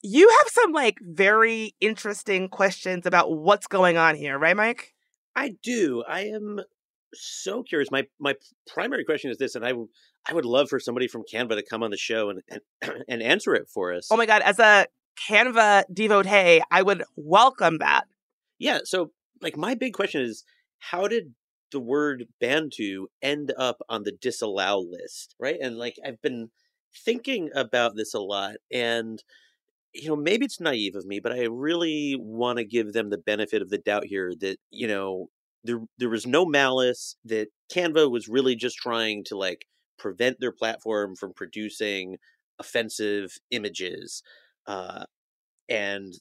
[0.03, 4.95] You have some like very interesting questions about what's going on here, right, Mike?
[5.37, 6.03] I do.
[6.09, 6.61] I am
[7.15, 7.91] so curious.
[7.91, 8.35] My my
[8.67, 9.73] primary question is this, and I
[10.29, 13.23] I would love for somebody from Canva to come on the show and and, and
[13.23, 14.09] answer it for oh us.
[14.11, 14.87] Oh my god, as a
[15.29, 18.05] Canva devotee, I would welcome that.
[18.59, 18.81] Yeah.
[18.85, 20.45] So, like, my big question is,
[20.79, 21.35] how did
[21.73, 25.57] the word Bantu end up on the disallow list, right?
[25.61, 26.51] And like I've been
[26.95, 29.23] thinking about this a lot and
[29.95, 33.19] you know, maybe it's naive of me, but I really want to give them the
[33.19, 35.29] benefit of the doubt here that, you know,
[35.65, 39.67] there there was no malice, that Canva was really just trying to like
[39.99, 42.17] prevent their platform from producing
[42.59, 44.23] offensive images.
[44.67, 45.05] Uh,
[45.69, 46.15] and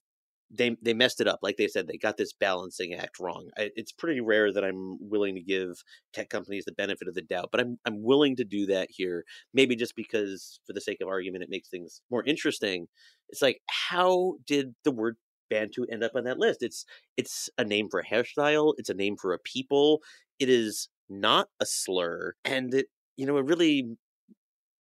[0.54, 1.40] they they messed it up.
[1.42, 3.50] Like they said, they got this balancing act wrong.
[3.58, 5.84] I, it's pretty rare that I'm willing to give
[6.14, 9.24] tech companies the benefit of the doubt, but I'm I'm willing to do that here.
[9.54, 12.88] Maybe just because, for the sake of argument, it makes things more interesting.
[13.30, 15.18] It's like, how did the word
[15.50, 16.64] Bantu end up on that list?
[16.64, 16.86] It's
[17.18, 18.74] it's a name for a hairstyle.
[18.78, 20.02] It's a name for a people.
[20.40, 23.96] It is not a slur, and it you know it really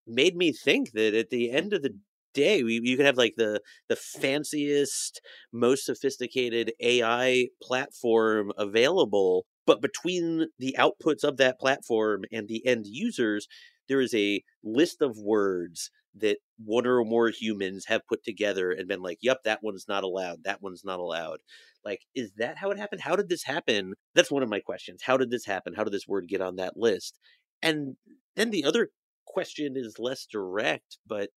[0.06, 1.96] made me think that at the end of the
[2.34, 5.20] day we, you can have like the the fanciest
[5.52, 12.86] most sophisticated ai platform available but between the outputs of that platform and the end
[12.86, 13.46] users
[13.90, 18.88] there is a list of words that one or more humans have put together and
[18.88, 21.38] been like yep that one's not allowed that one's not allowed.
[21.84, 23.00] Like is that how it happened?
[23.02, 23.94] How did this happen?
[24.14, 25.02] That's one of my questions.
[25.04, 25.74] How did this happen?
[25.74, 27.18] How did this word get on that list?
[27.62, 27.96] And
[28.36, 28.90] then the other
[29.26, 31.30] question is less direct but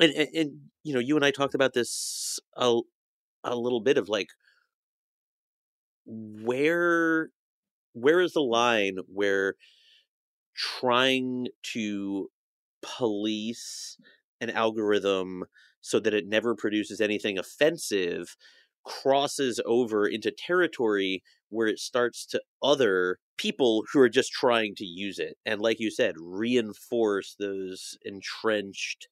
[0.00, 2.78] and, and, and you know you and i talked about this a,
[3.44, 4.28] a little bit of like
[6.06, 7.30] where
[7.94, 9.54] where is the line where
[10.54, 12.30] trying to
[12.82, 13.98] police
[14.40, 15.44] an algorithm
[15.80, 18.36] so that it never produces anything offensive
[18.84, 24.84] crosses over into territory where it starts to other people who are just trying to
[24.84, 29.08] use it and like you said reinforce those entrenched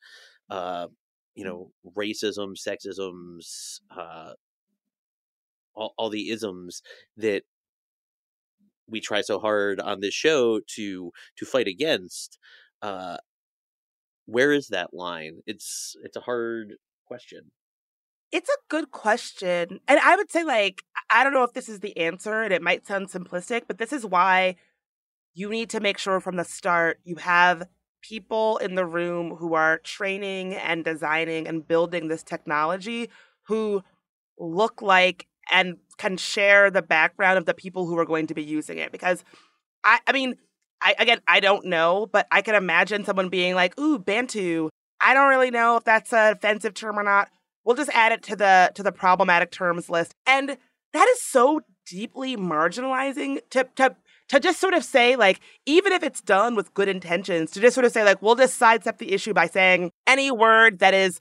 [0.51, 0.89] uh,
[1.35, 4.33] you know, racism, sexisms, uh,
[5.75, 6.83] all, all the isms
[7.17, 7.43] that
[8.89, 12.39] we try so hard on this show to to fight against.
[12.83, 13.17] Uh,
[14.27, 15.41] where is that line?
[15.47, 16.75] It's it's a hard
[17.07, 17.51] question.
[18.33, 19.81] It's a good question.
[19.87, 22.63] And I would say like I don't know if this is the answer and it
[22.63, 24.57] might sound simplistic, but this is why
[25.35, 27.67] you need to make sure from the start you have
[28.09, 33.09] people in the room who are training and designing and building this technology
[33.47, 33.83] who
[34.39, 38.43] look like and can share the background of the people who are going to be
[38.43, 38.93] using it.
[38.93, 39.25] Because
[39.85, 40.35] I, I mean,
[40.83, 44.69] I again, I don't know, but I can imagine someone being like, "Ooh, Bantu."
[45.01, 47.29] I don't really know if that's an offensive term or not.
[47.65, 50.15] We'll just add it to the to the problematic terms list.
[50.27, 50.57] And
[50.93, 53.97] that is so deeply marginalizing to to
[54.29, 57.75] to just sort of say like even if it's done with good intentions to just
[57.75, 61.21] sort of say like we'll just sidestep the issue by saying any word that is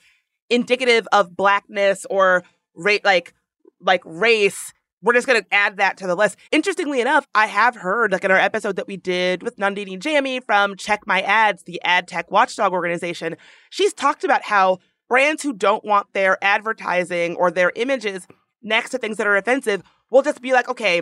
[0.49, 2.43] indicative of blackness or
[2.76, 3.34] ra- like
[3.80, 4.74] like race
[5.04, 6.38] we're just going to add that to the list.
[6.51, 10.41] Interestingly enough, I have heard, like in our episode that we did with Nandini Jammi
[10.43, 13.36] from Check My Ads, the ad tech watchdog organization,
[13.70, 14.80] she's talked about how
[15.10, 18.26] brands who don't want their advertising or their images
[18.62, 21.01] next to things that are offensive will just be like, okay,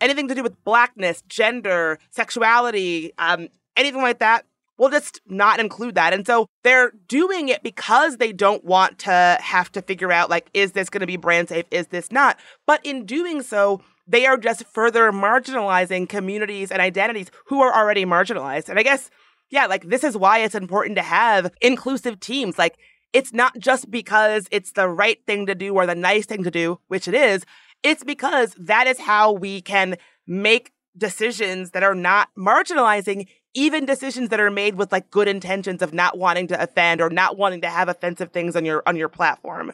[0.00, 4.46] anything to do with blackness, gender, sexuality, um, anything like that,
[4.78, 6.12] we'll just not include that.
[6.12, 10.48] And so they're doing it because they don't want to have to figure out, like,
[10.54, 11.66] is this going to be brand safe?
[11.70, 12.38] Is this not?
[12.66, 18.04] But in doing so, they are just further marginalizing communities and identities who are already
[18.04, 18.68] marginalized.
[18.68, 19.10] And I guess,
[19.50, 22.58] yeah, like, this is why it's important to have inclusive teams.
[22.58, 22.76] Like,
[23.12, 26.50] it's not just because it's the right thing to do or the nice thing to
[26.50, 27.44] do, which it is.
[27.84, 34.30] It's because that is how we can make decisions that are not marginalizing even decisions
[34.30, 37.60] that are made with like good intentions of not wanting to offend or not wanting
[37.60, 39.72] to have offensive things on your on your platform.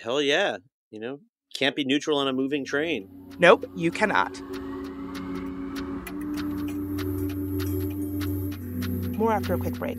[0.00, 0.58] Hell yeah.
[0.90, 1.20] You know,
[1.54, 3.08] can't be neutral on a moving train.
[3.38, 4.40] Nope, you cannot.
[9.18, 9.98] More after a quick break.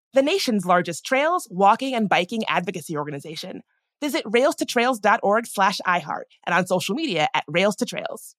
[0.13, 3.61] the nation's largest trails, walking, and biking advocacy organization.
[4.01, 8.35] Visit railstotrails.org slash iHeart and on social media at Rails to Trails.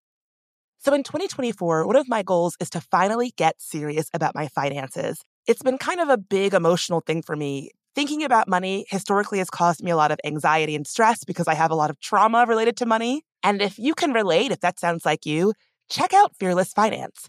[0.81, 5.23] So in 2024, one of my goals is to finally get serious about my finances.
[5.47, 7.71] It's been kind of a big emotional thing for me.
[7.95, 11.55] Thinking about money historically has caused me a lot of anxiety and stress because I
[11.55, 13.23] have a lot of trauma related to money.
[13.45, 15.53] And if you can relate, if that sounds like you,
[15.89, 17.29] check out Fearless Finance.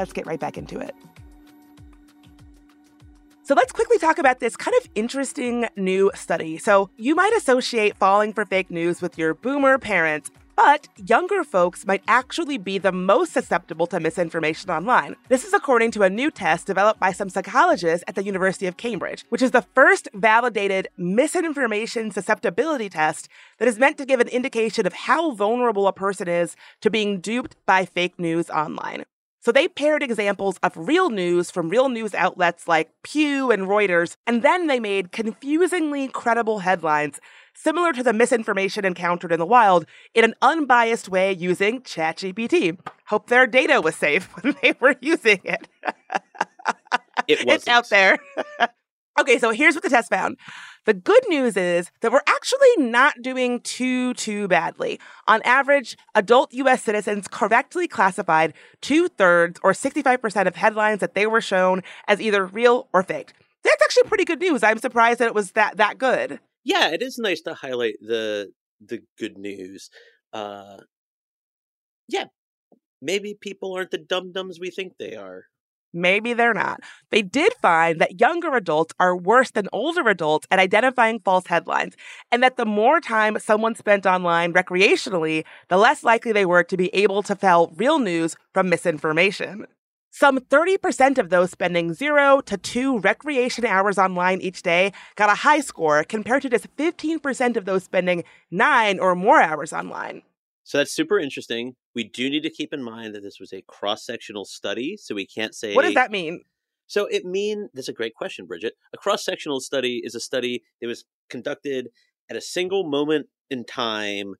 [0.00, 0.94] Let's get right back into it.
[3.42, 6.56] So let's quickly talk about this kind of interesting new study.
[6.56, 11.84] So you might associate falling for fake news with your boomer parents, but younger folks
[11.84, 15.16] might actually be the most susceptible to misinformation online.
[15.28, 18.76] This is according to a new test developed by some psychologists at the University of
[18.76, 23.28] Cambridge, which is the first validated misinformation susceptibility test
[23.58, 27.20] that is meant to give an indication of how vulnerable a person is to being
[27.20, 29.04] duped by fake news online.
[29.42, 34.16] So they paired examples of real news from real news outlets like Pew and Reuters,
[34.26, 37.18] and then they made confusingly credible headlines
[37.54, 42.78] similar to the misinformation encountered in the wild in an unbiased way using ChatGPT.
[43.06, 45.68] Hope their data was safe when they were using it.
[47.26, 48.18] it it's out there.
[49.20, 50.36] okay, so here's what the test found.
[50.86, 54.98] The good news is that we're actually not doing too, too badly.
[55.28, 61.26] On average, adult US citizens correctly classified two thirds or 65% of headlines that they
[61.26, 63.34] were shown as either real or faked.
[63.62, 64.62] That's actually pretty good news.
[64.62, 66.40] I'm surprised that it was that, that good.
[66.64, 69.90] Yeah, it is nice to highlight the the good news.
[70.32, 70.78] Uh
[72.08, 72.24] yeah,
[73.02, 75.44] maybe people aren't the dum dums we think they are.
[75.92, 76.80] Maybe they're not.
[77.10, 81.96] They did find that younger adults are worse than older adults at identifying false headlines,
[82.30, 86.76] and that the more time someone spent online recreationally, the less likely they were to
[86.76, 89.66] be able to tell real news from misinformation.
[90.12, 95.36] Some 30% of those spending zero to two recreation hours online each day got a
[95.36, 100.22] high score compared to just 15% of those spending nine or more hours online.
[100.64, 101.74] So that's super interesting.
[101.94, 105.14] We do need to keep in mind that this was a cross sectional study, so
[105.14, 105.74] we can't say.
[105.74, 106.42] What does that mean?
[106.86, 108.74] So it mean that's a great question, Bridget.
[108.92, 111.88] A cross sectional study is a study that was conducted
[112.28, 114.34] at a single moment in time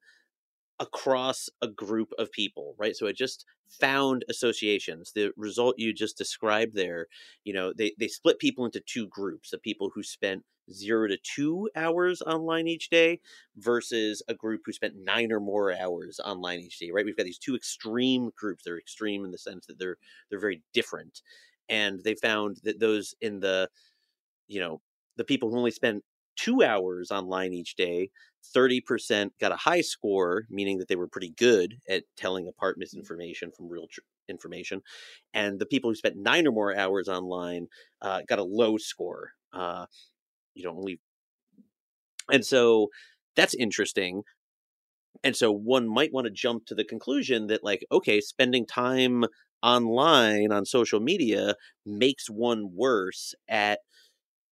[0.80, 2.96] across a group of people, right?
[2.96, 5.12] So it just found associations.
[5.14, 7.06] The result you just described there,
[7.44, 11.18] you know, they, they split people into two groups the people who spent zero to
[11.18, 13.20] two hours online each day
[13.56, 17.04] versus a group who spent nine or more hours online each day, right?
[17.04, 18.64] We've got these two extreme groups.
[18.64, 19.96] They're extreme in the sense that they're
[20.30, 21.22] they're very different.
[21.68, 23.68] And they found that those in the,
[24.48, 24.80] you know,
[25.16, 26.02] the people who only spend
[26.42, 28.10] two hours online each day
[28.56, 32.80] 30% got a high score, meaning that they were pretty good at telling apart mm.
[32.80, 34.82] misinformation from real tr- information.
[35.34, 37.66] And the people who spent nine or more hours online
[38.00, 39.32] uh, got a low score.
[39.52, 39.86] Uh,
[40.54, 40.98] you don't leave.
[42.30, 42.88] And so
[43.36, 44.22] that's interesting.
[45.22, 49.24] And so one might want to jump to the conclusion that, like, okay, spending time
[49.62, 53.80] online on social media makes one worse at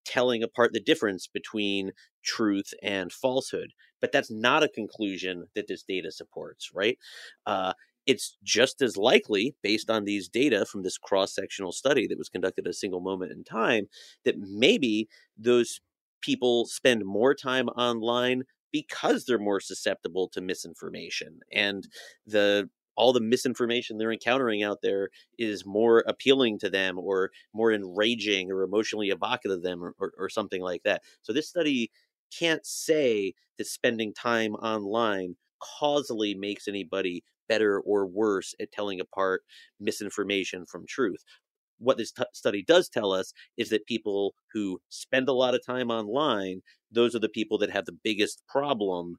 [0.09, 1.93] telling apart the difference between
[2.25, 3.71] truth and falsehood.
[4.01, 6.99] But that's not a conclusion that this data supports, right?
[7.47, 7.73] Uh,
[8.07, 12.31] it's just as likely, based on these data from this cross sectional study that was
[12.31, 13.87] conducted at a single moment in time,
[14.25, 15.81] that maybe those
[16.23, 21.89] people spend more time online because they're more susceptible to misinformation and
[22.27, 22.69] the
[22.99, 28.51] all the misinformation they're encountering out there is more appealing to them or more enraging
[28.51, 31.03] or emotionally evocative of them or, or, or something like that.
[31.23, 31.91] So this study
[32.37, 39.43] can't say that spending time online causally makes anybody better or worse at telling apart
[39.81, 41.25] misinformation from truth.
[41.79, 45.65] What this t- study does tell us is that people who spend a lot of
[45.65, 49.17] time online, those are the people that have the biggest problem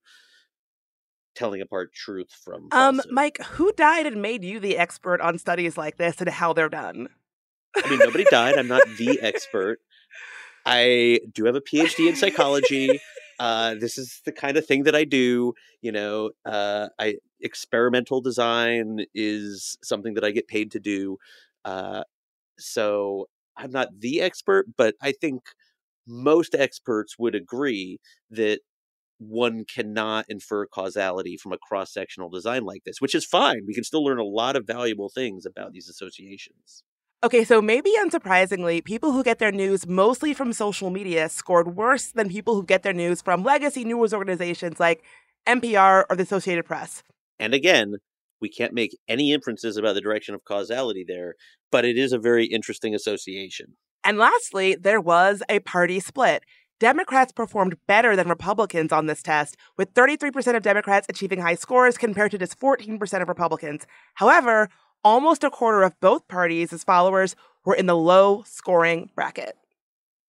[1.39, 5.77] telling apart truth from um mike who died and made you the expert on studies
[5.77, 7.07] like this and how they're done?
[7.81, 8.57] I mean nobody died.
[8.57, 9.79] I'm not the expert.
[10.65, 12.99] I do have a phd in psychology.
[13.39, 18.19] Uh, this is the kind of thing that i do you know uh, i experimental
[18.19, 21.17] design is something that i get paid to do
[21.63, 22.03] uh,
[22.57, 25.41] so i'm not the expert but i think
[26.05, 27.97] most experts would agree
[28.29, 28.59] that
[29.19, 33.61] one cannot infer causality from a cross sectional design like this, which is fine.
[33.67, 36.83] We can still learn a lot of valuable things about these associations.
[37.21, 42.13] Okay, so maybe unsurprisingly, people who get their news mostly from social media scored worse
[42.13, 45.03] than people who get their news from legacy news organizations like
[45.45, 47.03] NPR or the Associated Press.
[47.37, 47.95] And again,
[48.39, 51.35] we can't make any inferences about the direction of causality there,
[51.71, 53.75] but it is a very interesting association.
[54.03, 56.43] And lastly, there was a party split.
[56.79, 61.97] Democrats performed better than Republicans on this test, with 33% of Democrats achieving high scores
[61.97, 63.85] compared to just 14% of Republicans.
[64.13, 64.69] However,
[65.03, 69.57] almost a quarter of both parties' followers were in the low scoring bracket.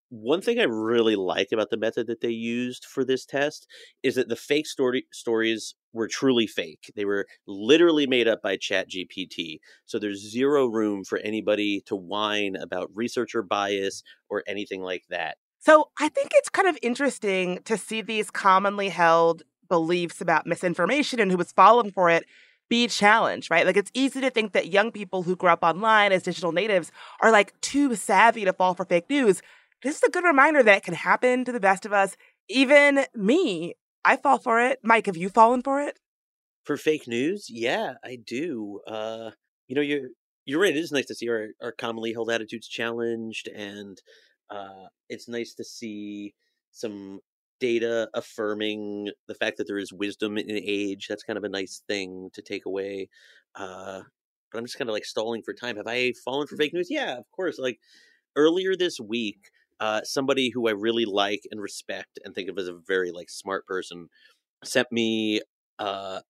[0.09, 3.69] One thing I really like about the method that they used for this test
[4.03, 6.93] is that the fake story stories were truly fake.
[6.97, 9.61] They were literally made up by ChatGPT.
[9.87, 15.37] So there's zero room for anybody to whine about researcher bias or anything like that.
[15.61, 21.21] So I think it's kind of interesting to see these commonly held beliefs about misinformation
[21.21, 22.25] and who was falling for it
[22.71, 23.67] be challenged, right?
[23.67, 26.91] Like it's easy to think that young people who grew up online as digital natives
[27.21, 29.43] are like too savvy to fall for fake news.
[29.83, 32.17] This is a good reminder that it can happen to the best of us.
[32.49, 34.79] Even me, I fall for it.
[34.83, 35.99] Mike, have you fallen for it?
[36.65, 37.47] For fake news?
[37.51, 38.81] Yeah, I do.
[38.87, 39.33] Uh,
[39.67, 40.09] you know, you're
[40.45, 40.75] you're right.
[40.75, 43.99] It is nice to see our, our commonly held attitudes challenged, and
[44.51, 46.35] uh, it's nice to see
[46.73, 47.21] some
[47.61, 51.07] data affirming the fact that there is wisdom in age.
[51.09, 53.09] That's kind of a nice thing to take away.
[53.55, 54.03] Uh,
[54.51, 55.77] but I'm just kind of like stalling for time.
[55.77, 56.89] Have I fallen for fake news?
[56.91, 57.59] Yeah, of course.
[57.59, 57.79] Like
[58.37, 62.69] earlier this week, uh, somebody who I really like and respect and think of as
[62.69, 64.09] a very like smart person
[64.65, 65.41] sent me
[65.79, 66.21] uh,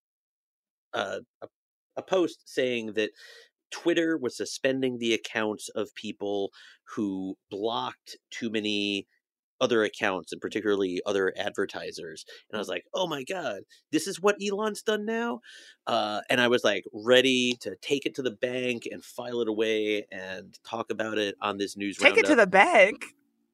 [0.93, 1.49] uh, a,
[1.97, 3.11] a post saying that
[3.71, 6.51] Twitter was suspending the accounts of people
[6.95, 9.07] who blocked too many
[9.61, 12.25] other accounts and particularly other advertisers.
[12.51, 13.61] And I was like, oh my God,
[13.93, 15.41] this is what Elon's done now?
[15.87, 19.49] Uh, and I was like ready to take it to the bank and file it
[19.49, 23.05] away and talk about it on this news Take it to the bank.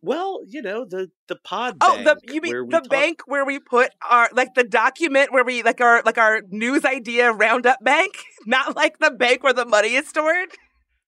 [0.03, 1.78] Well, you know the the pod.
[1.80, 5.44] Oh, the you mean the talk- bank where we put our like the document where
[5.44, 8.12] we like our like our news idea roundup bank,
[8.47, 10.51] not like the bank where the money is stored.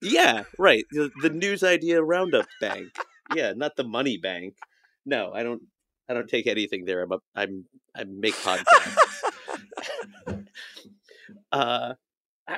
[0.00, 0.84] Yeah, right.
[0.92, 2.88] The, the news idea roundup bank.
[3.34, 4.54] yeah, not the money bank.
[5.04, 5.62] No, I don't.
[6.08, 7.02] I don't take anything there.
[7.02, 9.22] I'm a, I'm I make podcasts.
[11.52, 11.94] uh,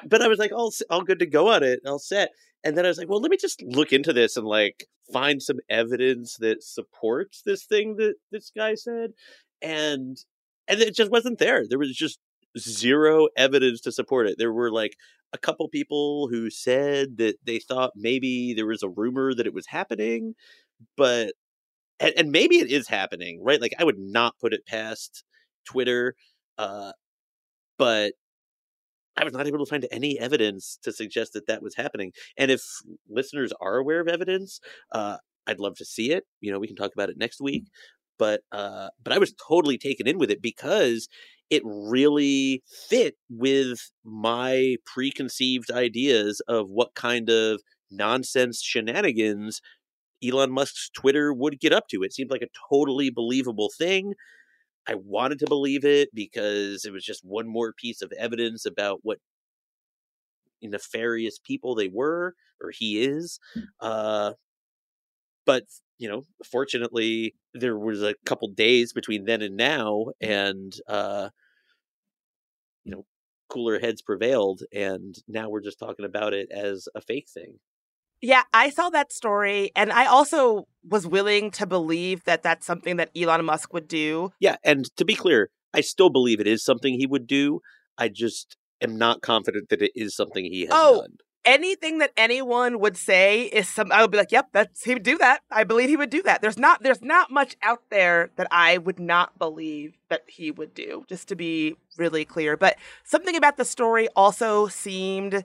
[0.06, 2.30] but I was like all all good to go on it, all set.
[2.64, 5.42] And then I was like, well, let me just look into this and like find
[5.42, 9.12] some evidence that supports this thing that this guy said.
[9.62, 10.18] And
[10.68, 11.64] and it just wasn't there.
[11.68, 12.18] There was just
[12.58, 14.36] zero evidence to support it.
[14.38, 14.96] There were like
[15.32, 19.54] a couple people who said that they thought maybe there was a rumor that it
[19.54, 20.34] was happening,
[20.96, 21.32] but
[22.00, 23.61] and, and maybe it is happening, right?
[23.61, 25.24] Like I would not put it past
[25.66, 26.14] Twitter,
[26.58, 26.92] uh,
[27.78, 28.12] but
[29.16, 32.12] I was not able to find any evidence to suggest that that was happening.
[32.38, 32.62] And if
[33.08, 34.61] listeners are aware of evidence,
[34.92, 36.24] uh, I'd love to see it.
[36.40, 37.64] You know, we can talk about it next week.
[38.18, 41.08] But uh, but I was totally taken in with it because
[41.48, 49.61] it really fit with my preconceived ideas of what kind of nonsense shenanigans
[50.24, 52.02] Elon Musk's Twitter would get up to.
[52.02, 54.14] It seemed like a totally believable thing.
[54.86, 59.00] I wanted to believe it because it was just one more piece of evidence about
[59.02, 59.18] what
[60.62, 63.38] nefarious people they were or he is.
[63.80, 64.32] Uh,
[65.46, 65.64] but
[65.98, 71.28] you know, fortunately, there was a couple days between then and now, and uh,
[72.84, 73.04] you know,
[73.48, 77.58] cooler heads prevailed, and now we're just talking about it as a fake thing.
[78.22, 82.96] Yeah, I saw that story, and I also was willing to believe that that's something
[82.96, 84.32] that Elon Musk would do.
[84.40, 87.60] Yeah, and to be clear, I still believe it is something he would do.
[87.96, 91.16] I just am not confident that it is something he has Oh, done.
[91.46, 95.02] Anything that anyone would say is some I would be like, "Yep, that's he would
[95.02, 95.40] do that.
[95.50, 98.76] I believe he would do that." There's not there's not much out there that I
[98.76, 102.58] would not believe that he would do, just to be really clear.
[102.58, 105.44] But something about the story also seemed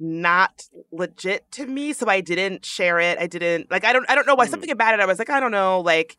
[0.00, 3.18] not legit to me, so I didn't share it.
[3.18, 4.50] I didn't like I don't I don't know why Hmm.
[4.52, 6.16] something about it I was like, I don't know, like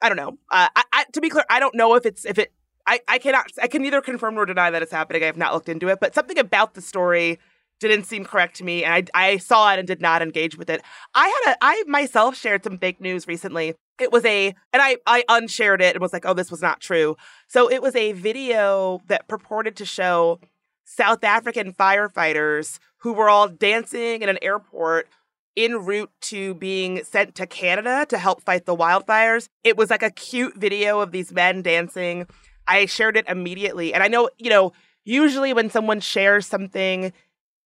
[0.00, 0.38] I don't know.
[0.50, 2.52] Uh, I, I, to be clear, I don't know if it's if it.
[2.86, 3.50] I, I cannot.
[3.60, 5.22] I can neither confirm nor deny that it's happening.
[5.22, 7.38] I have not looked into it, but something about the story
[7.80, 10.70] didn't seem correct to me, and I I saw it and did not engage with
[10.70, 10.82] it.
[11.14, 13.74] I had a I myself shared some fake news recently.
[14.00, 16.80] It was a and I I unshared it and was like, oh, this was not
[16.80, 17.16] true.
[17.48, 20.38] So it was a video that purported to show
[20.84, 25.08] South African firefighters who were all dancing in an airport
[25.56, 29.48] en route to being sent to Canada to help fight the wildfires.
[29.64, 32.26] It was like a cute video of these men dancing.
[32.66, 33.92] I shared it immediately.
[33.92, 34.72] And I know, you know,
[35.04, 37.12] usually when someone shares something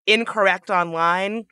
[0.06, 1.46] incorrect online,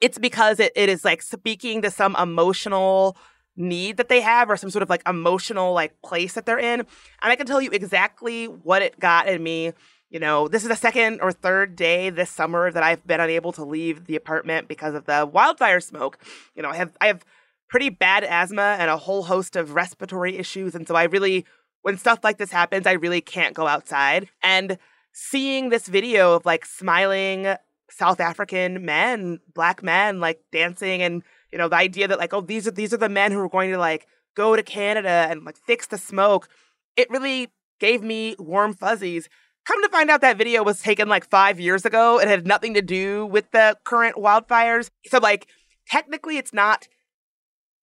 [0.00, 3.16] it's because it, it is like speaking to some emotional
[3.54, 6.80] need that they have or some sort of like emotional like place that they're in.
[6.80, 6.86] And
[7.22, 9.72] I can tell you exactly what it got in me
[10.12, 13.50] you know, this is the second or third day this summer that I've been unable
[13.52, 16.18] to leave the apartment because of the wildfire smoke.
[16.54, 17.24] You know, I have I have
[17.70, 21.46] pretty bad asthma and a whole host of respiratory issues, and so I really,
[21.80, 24.28] when stuff like this happens, I really can't go outside.
[24.42, 24.76] And
[25.14, 27.56] seeing this video of like smiling
[27.90, 32.42] South African men, black men, like dancing, and you know, the idea that like, oh,
[32.42, 34.06] these are these are the men who are going to like
[34.36, 36.50] go to Canada and like fix the smoke.
[36.98, 37.48] It really
[37.80, 39.30] gave me warm fuzzies.
[39.64, 42.74] Come to find out that video was taken like five years ago It had nothing
[42.74, 44.90] to do with the current wildfires.
[45.06, 45.46] So like
[45.88, 46.88] technically it's not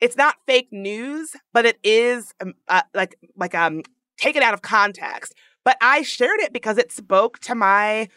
[0.01, 3.83] it's not fake news, but it is um, uh, like like um
[4.17, 5.33] taken out of context.
[5.63, 8.09] But I shared it because it spoke to my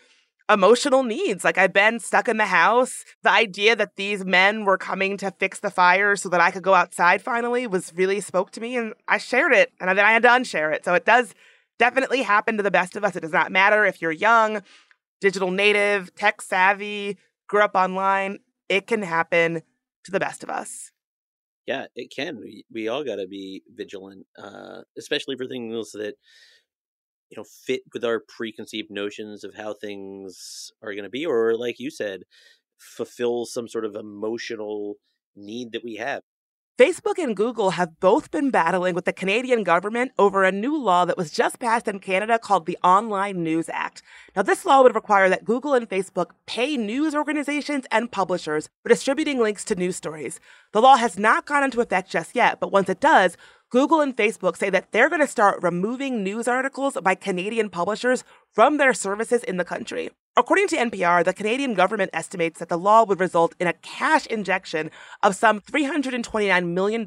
[0.51, 1.45] emotional needs.
[1.45, 3.05] Like I've been stuck in the house.
[3.23, 6.63] The idea that these men were coming to fix the fire so that I could
[6.63, 10.13] go outside finally was really spoke to me and I shared it and then I
[10.13, 10.85] had to unshare it.
[10.85, 11.35] So it does
[11.79, 13.17] definitely happen to the best of us.
[13.17, 14.63] It does not matter if you're young,
[15.21, 17.19] digital native, tech savvy,
[17.49, 18.39] grew up online.
[18.69, 19.63] It can happen
[20.05, 20.91] to the best of us.
[21.67, 22.39] Yeah, it can.
[22.41, 26.15] We, we all got to be vigilant, uh, especially for things that
[27.31, 31.57] you know fit with our preconceived notions of how things are going to be, or
[31.57, 32.23] like you said,
[32.79, 34.97] fulfill some sort of emotional
[35.37, 36.23] need that we have.
[36.79, 41.05] Facebook and Google have both been battling with the Canadian government over a new law
[41.05, 44.03] that was just passed in Canada called the Online News Act.
[44.35, 48.89] Now, this law would require that Google and Facebook pay news organizations and publishers for
[48.89, 50.41] distributing links to news stories.
[50.73, 53.37] The law has not gone into effect just yet, but once it does,
[53.69, 58.25] Google and Facebook say that they're going to start removing news articles by Canadian publishers
[58.51, 60.09] from their services in the country.
[60.35, 64.25] According to NPR, the Canadian government estimates that the law would result in a cash
[64.29, 64.91] injection
[65.23, 67.03] of some $329 million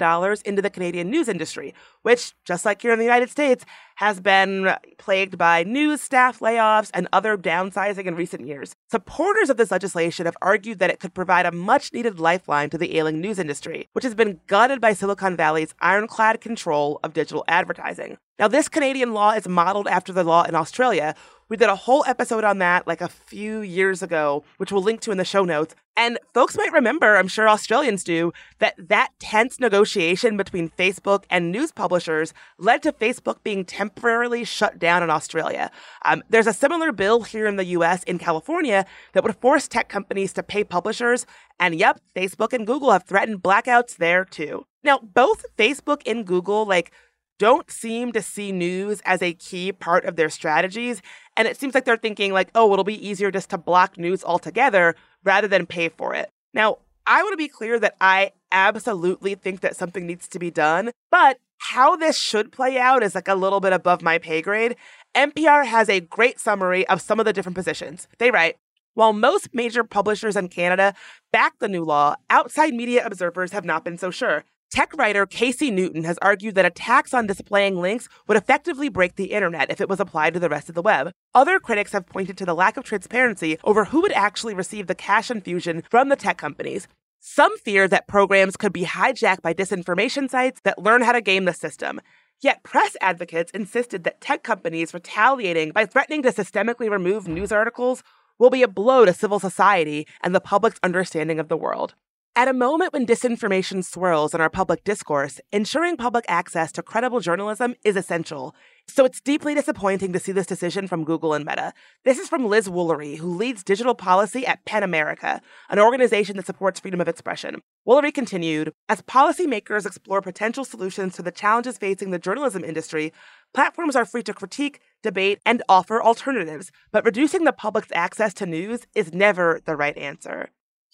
[0.45, 1.73] into the Canadian news industry,
[2.03, 3.65] which, just like here in the United States,
[3.95, 8.75] has been plagued by news staff layoffs and other downsizing in recent years.
[8.91, 12.77] Supporters of this legislation have argued that it could provide a much needed lifeline to
[12.77, 17.43] the ailing news industry, which has been gutted by Silicon Valley's ironclad control of digital
[17.47, 18.17] advertising.
[18.37, 21.15] Now, this Canadian law is modeled after the law in Australia,
[21.49, 25.01] we did a whole episode on that like a few years ago, which we'll link
[25.01, 25.75] to in the show notes.
[25.97, 31.51] And folks might remember, I'm sure Australians do, that that tense negotiation between Facebook and
[31.51, 35.71] news publishers led to Facebook being temporarily shut down in Australia.
[36.03, 39.87] Um, there's a similar bill here in the US in California that would force tech
[39.87, 41.25] companies to pay publishers.
[41.59, 44.65] And yep, Facebook and Google have threatened blackouts there too.
[44.85, 46.91] Now, both Facebook and Google, like,
[47.37, 51.01] don't seem to see news as a key part of their strategies.
[51.35, 54.23] And it seems like they're thinking, like, oh, it'll be easier just to block news
[54.23, 56.29] altogether rather than pay for it.
[56.53, 56.77] Now,
[57.07, 60.91] I want to be clear that I absolutely think that something needs to be done,
[61.11, 64.75] but how this should play out is like a little bit above my pay grade.
[65.15, 68.07] NPR has a great summary of some of the different positions.
[68.17, 68.57] They write,
[68.93, 70.93] while most major publishers in Canada
[71.31, 74.45] back the new law, outside media observers have not been so sure.
[74.75, 79.15] Tech writer Casey Newton has argued that a tax on displaying links would effectively break
[79.15, 81.13] the internet if it was applied to the rest of the web.
[81.33, 84.93] Other critics have pointed to the lack of transparency over who would actually receive the
[84.93, 86.89] cash infusion from the tech companies.
[87.21, 91.45] Some fear that programs could be hijacked by disinformation sites that learn how to game
[91.45, 92.01] the system.
[92.41, 98.03] Yet press advocates insisted that tech companies retaliating by threatening to systemically remove news articles
[98.37, 101.95] will be a blow to civil society and the public's understanding of the world.
[102.37, 107.21] At a moment when disinformation swirls in our public discourse, ensuring public access to credible
[107.21, 108.53] journalism is essential.
[108.89, 111.71] So it's deeply disappointing to see this decision from Google and Meta.
[112.03, 116.45] This is from Liz Woolery, who leads digital policy at PEN America, an organization that
[116.45, 117.61] supports freedom of expression.
[117.87, 123.13] Woolery continued As policymakers explore potential solutions to the challenges facing the journalism industry,
[123.53, 128.45] platforms are free to critique, debate, and offer alternatives, but reducing the public's access to
[128.45, 130.49] news is never the right answer.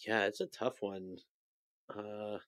[0.05, 1.17] Yeah, it's a tough one
[1.95, 2.39] uh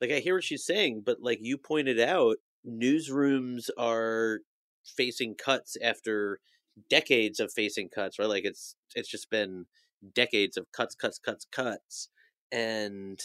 [0.00, 2.36] like I hear what she's saying, but like you pointed out,
[2.66, 4.40] newsrooms are
[4.84, 6.40] facing cuts after
[6.88, 8.28] decades of facing cuts, right?
[8.28, 9.66] Like it's it's just been
[10.14, 12.08] decades of cuts, cuts, cuts, cuts.
[12.52, 13.20] And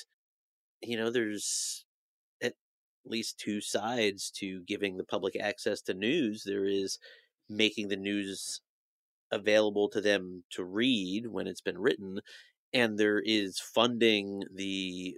[0.81, 1.85] you know, there's
[2.43, 2.53] at
[3.05, 6.43] least two sides to giving the public access to news.
[6.45, 6.99] There is
[7.49, 8.61] making the news
[9.31, 12.19] available to them to read when it's been written
[12.73, 15.17] and there is funding the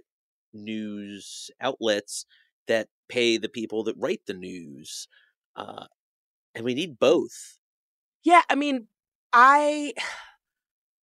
[0.52, 2.26] news outlets
[2.66, 5.08] that pay the people that write the news.
[5.56, 5.86] Uh,
[6.54, 7.58] and we need both.
[8.24, 8.88] Yeah, I mean,
[9.32, 9.92] I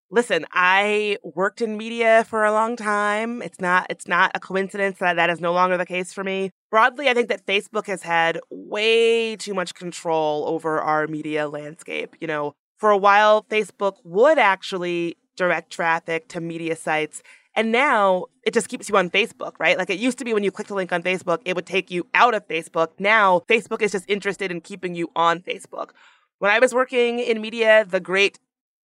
[0.09, 3.41] listen, I worked in media for a long time.
[3.41, 6.51] It's not it's not a coincidence that that is no longer the case for me.
[6.71, 12.15] Broadly, I think that Facebook has had way too much control over our media landscape.
[12.19, 17.21] You know, for a while Facebook would actually direct traffic to media sites
[17.55, 19.77] and now it just keeps you on Facebook, right?
[19.77, 21.89] Like it used to be when you clicked a link on Facebook, it would take
[21.89, 22.89] you out of Facebook.
[22.99, 25.91] Now Facebook is just interested in keeping you on Facebook.
[26.39, 28.39] When I was working in media, the great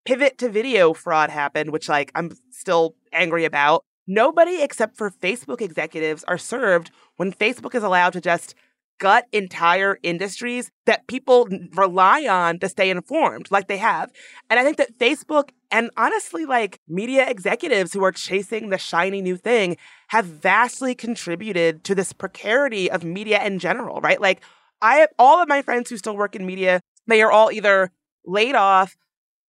[0.06, 3.84] pivot to video fraud happened, which like I'm still angry about.
[4.08, 8.56] Nobody except for Facebook executives are served when Facebook is allowed to just
[9.02, 14.12] gut entire industries that people rely on to stay informed, like they have.
[14.48, 19.22] And I think that Facebook and honestly, like media executives who are chasing the shiny
[19.22, 19.78] new thing
[20.10, 24.22] have vastly contributed to this precarity of media in general, right?
[24.22, 24.44] Like,
[24.84, 27.92] I have all of my friends who still work in media, they are all either
[28.26, 28.96] laid off,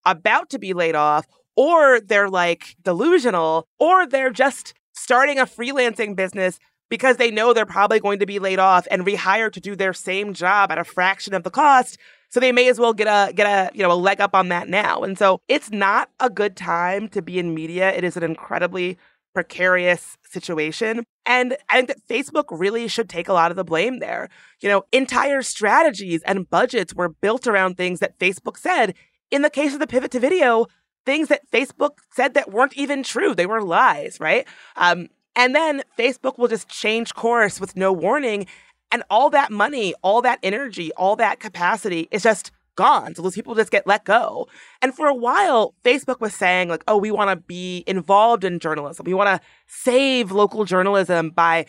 [0.06, 1.26] about to be laid off,
[1.56, 6.58] or they're like delusional, or they're just starting a freelancing business
[6.92, 9.94] because they know they're probably going to be laid off and rehired to do their
[9.94, 11.96] same job at a fraction of the cost
[12.28, 14.50] So they may as well get a get a, you know, a leg up on
[14.50, 15.02] that now.
[15.02, 17.90] And so it's not a good time to be in media.
[17.92, 18.98] It is an incredibly
[19.34, 21.04] precarious situation.
[21.24, 24.28] And I think that Facebook really should take a lot of the blame there.
[24.60, 28.94] You know, entire strategies and budgets were built around things that Facebook said.
[29.30, 30.66] In the case of the pivot to video,
[31.06, 33.34] things that Facebook said that weren't even true.
[33.34, 34.46] They were lies, right?
[34.76, 38.46] Um, and then Facebook will just change course with no warning.
[38.90, 43.14] And all that money, all that energy, all that capacity is just gone.
[43.14, 44.48] So those people just get let go.
[44.82, 48.58] And for a while, Facebook was saying, like, oh, we want to be involved in
[48.58, 49.04] journalism.
[49.04, 51.66] We want to save local journalism by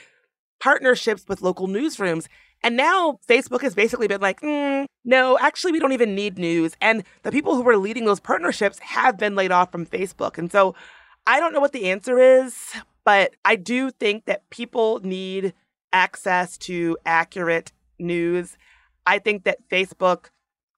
[0.59, 2.27] partnerships with local newsrooms.
[2.61, 6.75] And now Facebook has basically been like, mm, no, actually, we don't even need news.
[6.79, 10.37] And the people who were leading those partnerships have been laid off from Facebook.
[10.37, 10.73] And so
[11.27, 12.55] I don't know what the answer is,
[13.05, 15.53] but I do think that people need
[15.91, 18.57] access to accurate news.
[19.05, 20.29] I think that Facebook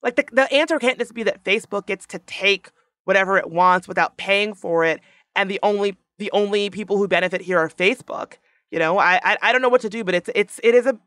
[0.06, 2.70] like the, the answer can't just be that Facebook gets to take
[3.06, 5.02] whatever it wants without paying for it,
[5.36, 8.34] and the only the only people who benefit here are Facebook.
[8.72, 10.86] You know, I I, I don't know what to do, but it's it's it is
[10.86, 10.98] a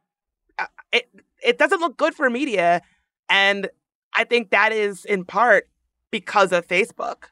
[0.58, 1.08] uh, it
[1.42, 2.82] it doesn't look good for media,
[3.28, 3.70] and
[4.14, 5.68] I think that is in part
[6.10, 7.26] because of Facebook.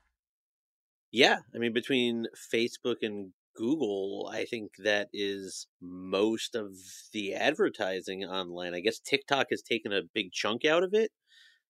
[1.11, 6.73] Yeah, I mean between Facebook and Google, I think that is most of
[7.13, 8.75] the advertising online.
[8.75, 11.11] I guess TikTok has taken a big chunk out of it,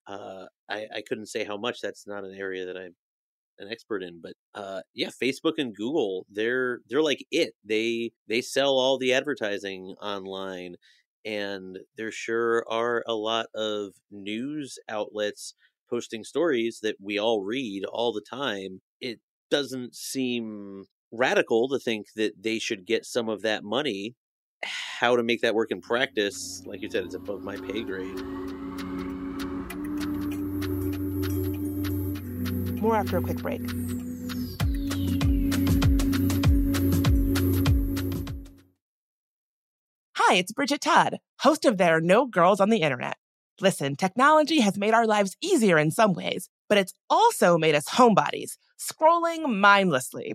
[0.06, 1.80] uh, I, I couldn't say how much.
[1.80, 2.94] That's not an area that I'm
[3.58, 7.54] an expert in, but uh, yeah, Facebook and Google, they're they're like it.
[7.64, 10.76] They they sell all the advertising online,
[11.24, 15.54] and there sure are a lot of news outlets
[15.90, 18.80] posting stories that we all read all the time.
[19.00, 19.20] It
[19.50, 24.14] doesn't seem radical to think that they should get some of that money.
[24.64, 28.20] How to make that work in practice, like you said, it's above my pay grade.
[32.80, 33.62] More after a quick break.
[40.16, 43.16] Hi, it's Bridget Todd, host of There Are No Girls on the Internet.
[43.60, 47.88] Listen, technology has made our lives easier in some ways, but it's also made us
[47.90, 50.34] homebodies, scrolling mindlessly.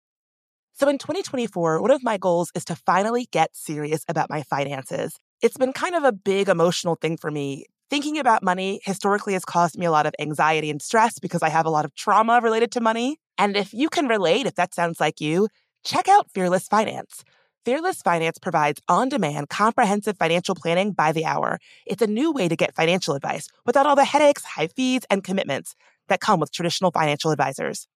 [0.81, 5.13] So in 2024, one of my goals is to finally get serious about my finances.
[5.39, 9.45] It's been kind of a big emotional thing for me Thinking about money historically has
[9.45, 12.39] caused me a lot of anxiety and stress because I have a lot of trauma
[12.41, 13.17] related to money.
[13.37, 15.49] And if you can relate, if that sounds like you,
[15.83, 17.23] check out Fearless Finance.
[17.63, 21.59] Fearless Finance provides on demand, comprehensive financial planning by the hour.
[21.85, 25.23] It's a new way to get financial advice without all the headaches, high fees, and
[25.23, 25.75] commitments
[26.07, 27.87] that come with traditional financial advisors.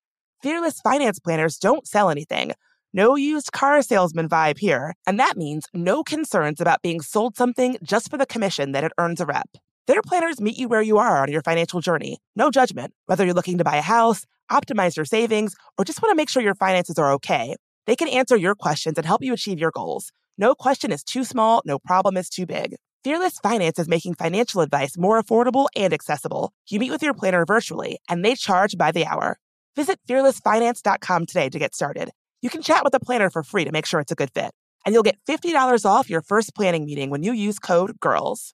[0.44, 2.52] Fearless Finance planners don't sell anything.
[2.98, 4.94] No used car salesman vibe here.
[5.06, 8.94] And that means no concerns about being sold something just for the commission that it
[8.98, 9.50] earns a rep.
[9.86, 12.20] Their planners meet you where you are on your financial journey.
[12.38, 12.94] No judgment.
[13.08, 16.30] Whether you're looking to buy a house, optimize your savings, or just want to make
[16.30, 19.72] sure your finances are okay, they can answer your questions and help you achieve your
[19.72, 20.14] goals.
[20.38, 22.78] No question is too small, no problem is too big.
[23.04, 26.54] Fearless Finance is making financial advice more affordable and accessible.
[26.70, 29.38] You meet with your planner virtually, and they charge by the hour.
[29.76, 32.12] Visit fearlessfinance.com today to get started.
[32.46, 34.52] You can chat with a planner for free to make sure it's a good fit.
[34.86, 38.54] And you'll get $50 off your first planning meeting when you use code GIRLS.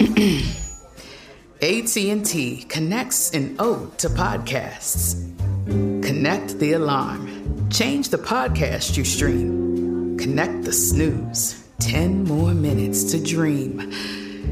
[1.60, 5.20] AT&T connects an ode to podcasts.
[6.02, 7.68] Connect the alarm.
[7.68, 10.16] Change the podcast you stream.
[10.16, 11.68] Connect the snooze.
[11.80, 13.92] 10 more minutes to dream.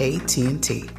[0.00, 0.90] AT&T.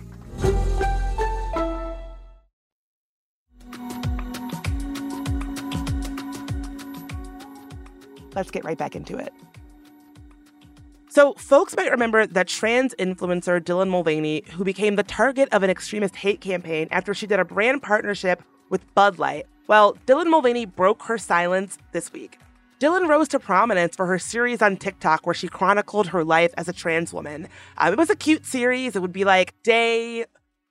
[8.36, 9.34] Let's get right back into it.
[11.10, 15.70] So, folks might remember that trans influencer Dylan Mulvaney, who became the target of an
[15.70, 19.46] extremist hate campaign after she did a brand partnership with Bud Light.
[19.68, 22.38] Well, Dylan Mulvaney broke her silence this week.
[22.80, 26.68] Dylan rose to prominence for her series on TikTok where she chronicled her life as
[26.68, 27.48] a trans woman.
[27.78, 28.96] Um, it was a cute series.
[28.96, 30.26] It would be like day,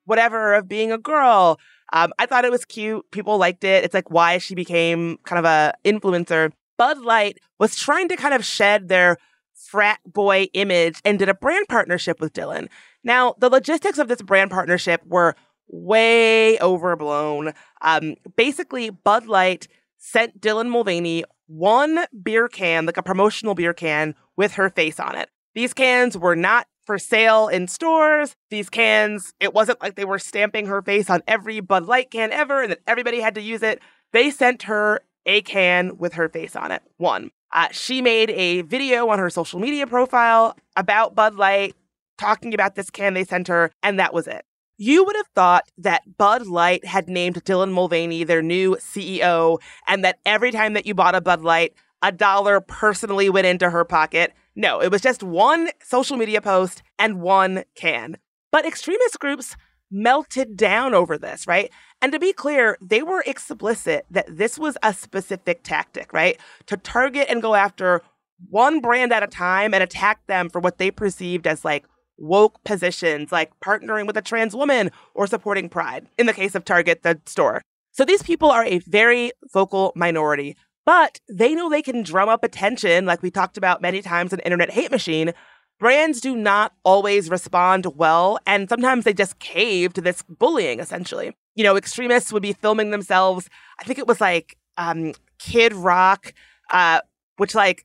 [0.05, 1.59] whatever, of being a girl.
[1.93, 3.11] Um, I thought it was cute.
[3.11, 3.85] People liked it.
[3.85, 6.53] It's like why she became kind of a influencer.
[6.77, 9.17] Bud Light was trying to kind of shed their
[9.55, 12.69] frat boy image and did a brand partnership with Dylan.
[13.03, 15.37] Now, the logistics of this brand partnership were
[15.69, 17.55] way overblown.
[17.81, 24.15] Um, basically, Bud Light sent Dylan Mulvaney one beer can, like a promotional beer can
[24.37, 25.29] with her face on it.
[25.55, 28.37] These cans were not for sale in stores.
[28.51, 32.33] These cans, it wasn't like they were stamping her face on every Bud Light can
[32.33, 33.81] ever and that everybody had to use it.
[34.13, 36.83] They sent her a can with her face on it.
[36.97, 37.31] One.
[37.53, 41.77] Uh, she made a video on her social media profile about Bud Light,
[42.19, 44.45] talking about this can they sent her, and that was it.
[44.77, 50.05] You would have thought that Bud Light had named Dylan Mulvaney their new CEO and
[50.05, 53.85] that every time that you bought a Bud Light, a dollar personally went into her
[53.85, 54.33] pocket.
[54.57, 58.17] No, it was just one social media post and one can.
[58.51, 59.57] But extremist groups
[59.91, 61.71] melted down over this, right?
[62.03, 66.39] And to be clear, they were explicit that this was a specific tactic, right?
[66.67, 68.03] To target and go after
[68.51, 71.85] one brand at a time and attack them for what they perceived as like
[72.17, 76.65] woke positions like partnering with a trans woman or supporting pride, in the case of
[76.65, 77.63] Target, the store.
[77.93, 82.45] So these people are a very vocal minority, but they know they can drum up
[82.45, 85.33] attention, like we talked about many times in Internet Hate Machine.
[85.79, 91.37] Brands do not always respond well, and sometimes they just cave to this bullying, essentially.
[91.57, 93.49] You know, extremists would be filming themselves.
[93.81, 96.33] I think it was like um, Kid Rock,
[96.71, 97.01] uh,
[97.39, 97.85] which, like,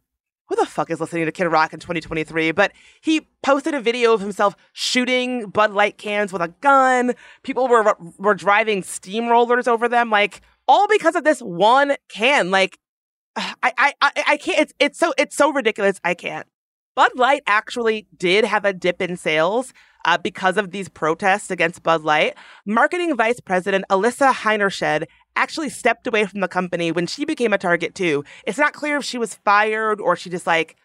[0.50, 2.52] who the fuck is listening to Kid Rock in 2023?
[2.52, 2.72] But
[3.02, 7.14] he posted a video of himself shooting Bud Light cans with a gun.
[7.44, 12.52] People were were driving steamrollers over them, like all because of this one can.
[12.52, 12.80] Like,
[13.36, 14.60] I I I, I can't.
[14.60, 16.00] It's it's so it's so ridiculous.
[16.04, 16.48] I can't.
[16.96, 19.72] Bud Light actually did have a dip in sales
[20.06, 22.36] uh, because of these protests against Bud Light.
[22.66, 25.06] Marketing Vice President Alyssa Heinerscheid
[25.40, 28.26] actually stepped away from the company when she became a target too.
[28.46, 30.76] It's not clear if she was fired or she just like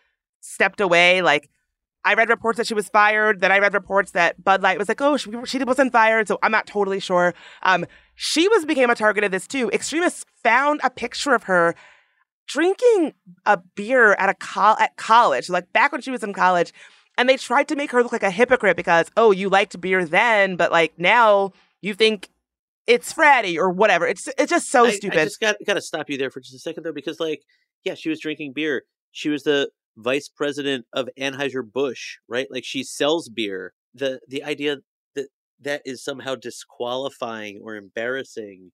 [0.40, 1.22] stepped away.
[1.22, 1.50] Like
[2.04, 3.40] I read reports that she was fired.
[3.40, 6.28] Then I read reports that Bud Light was like, oh, she, she wasn't fired.
[6.28, 7.34] So I'm not totally sure.
[7.62, 7.84] Um,
[8.14, 9.70] she was became a target of this too.
[9.72, 11.74] Extremists found a picture of her
[12.46, 13.14] drinking
[13.46, 16.72] a beer at a col- at college, like back when she was in college.
[17.18, 20.04] And they tried to make her look like a hypocrite because, oh, you liked beer
[20.04, 22.28] then, but like now you think
[22.86, 24.06] it's Freddy or whatever.
[24.06, 25.18] It's it's just so I, stupid.
[25.18, 27.42] I just got got to stop you there for just a second though, because like,
[27.84, 28.84] yeah, she was drinking beer.
[29.12, 32.46] She was the vice president of Anheuser Busch, right?
[32.50, 33.72] Like she sells beer.
[33.94, 34.78] The the idea
[35.14, 35.28] that
[35.60, 38.70] that is somehow disqualifying or embarrassing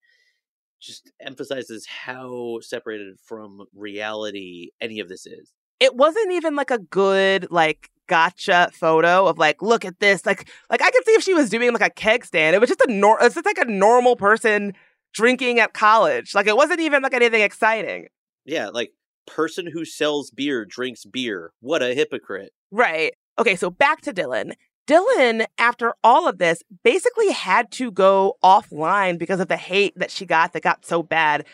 [0.81, 5.53] just emphasizes how separated from reality any of this is.
[5.79, 10.27] It wasn't even like a good like gotcha photo of like, look at this.
[10.27, 12.55] Like, like I could see if she was doing like a keg stand.
[12.55, 13.17] It was just a nor.
[13.23, 14.75] It's just like a normal person
[15.15, 16.35] drinking at college.
[16.35, 18.09] Like it wasn't even like anything exciting.
[18.45, 18.93] Yeah, like
[19.27, 21.53] person who sells beer drinks beer.
[21.61, 22.53] What a hypocrite.
[22.73, 23.15] Right.
[23.39, 24.55] Okay, so back to Dylan.
[24.89, 30.11] Dylan, after all of this, basically had to go offline because of the hate that
[30.11, 31.47] she got that got so bad.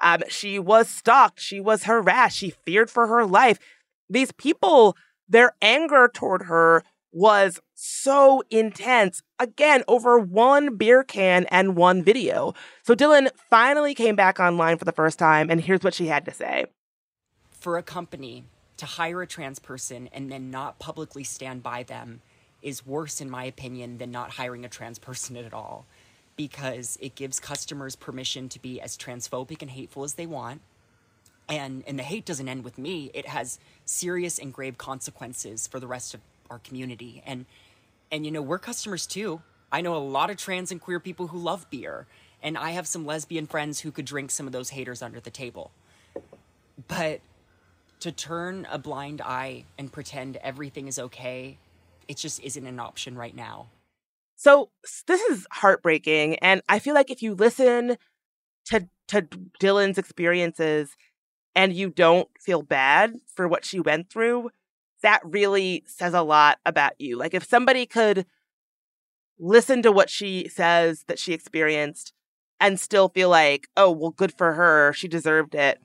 [0.00, 1.40] Um, she was stalked.
[1.40, 2.36] She was harassed.
[2.36, 3.58] She feared for her life.
[4.08, 4.96] These people
[5.28, 9.22] their anger toward her was so intense.
[9.38, 12.54] Again, over one beer can and one video.
[12.82, 16.24] So Dylan finally came back online for the first time, and here's what she had
[16.24, 16.66] to say.
[17.50, 18.44] For a company
[18.76, 22.20] to hire a trans person and then not publicly stand by them
[22.60, 25.86] is worse, in my opinion, than not hiring a trans person at all.
[26.36, 30.62] Because it gives customers permission to be as transphobic and hateful as they want
[31.48, 33.10] and and the hate doesn't end with me.
[33.14, 37.22] It has serious and grave consequences for the rest of our community.
[37.26, 37.46] And
[38.10, 39.42] and you know we're customers too.
[39.72, 42.06] I know a lot of trans and queer people who love beer
[42.42, 45.30] and i have some lesbian friends who could drink some of those haters under the
[45.30, 45.70] table.
[46.88, 47.20] But
[48.00, 51.58] to turn a blind eye and pretend everything is okay
[52.06, 53.68] it just isn't an option right now.
[54.36, 54.68] So
[55.06, 57.96] this is heartbreaking and i feel like if you listen
[58.66, 59.22] to to
[59.60, 60.96] Dylan's experiences
[61.54, 64.50] and you don't feel bad for what she went through,
[65.02, 67.16] that really says a lot about you.
[67.16, 68.26] Like if somebody could
[69.38, 72.12] listen to what she says that she experienced
[72.60, 75.80] and still feel like, oh, well, good for her, she deserved it,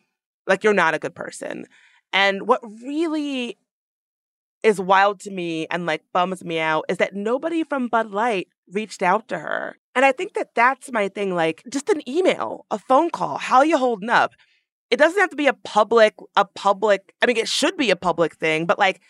[0.47, 1.65] like you're not a good person.
[2.13, 3.57] And what really
[4.63, 8.47] is wild to me and like bums me out is that nobody from Bud Light
[8.71, 9.77] reached out to her.
[9.95, 13.61] And I think that that's my thing like just an email, a phone call, how
[13.61, 14.33] you holding up?
[14.91, 17.95] It doesn't have to be a public a public I mean it should be a
[17.95, 19.02] public thing, but like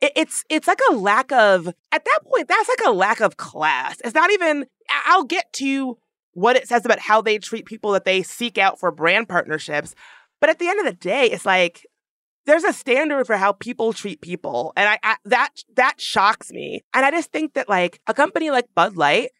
[0.00, 3.36] it, it's it's like a lack of at that point that's like a lack of
[3.36, 3.96] class.
[4.04, 4.66] It's not even
[5.06, 5.98] I'll get to
[6.32, 9.94] what it says about how they treat people that they seek out for brand partnerships,
[10.40, 11.86] but at the end of the day it's like
[12.48, 16.82] there's a standard for how people treat people and I, I, that that shocks me
[16.94, 19.30] and i just think that like a company like bud light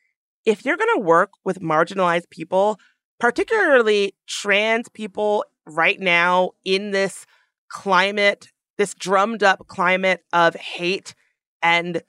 [0.44, 2.78] if you're going to work with marginalized people
[3.18, 7.26] particularly trans people right now in this
[7.68, 11.14] climate this drummed up climate of hate
[11.62, 12.02] and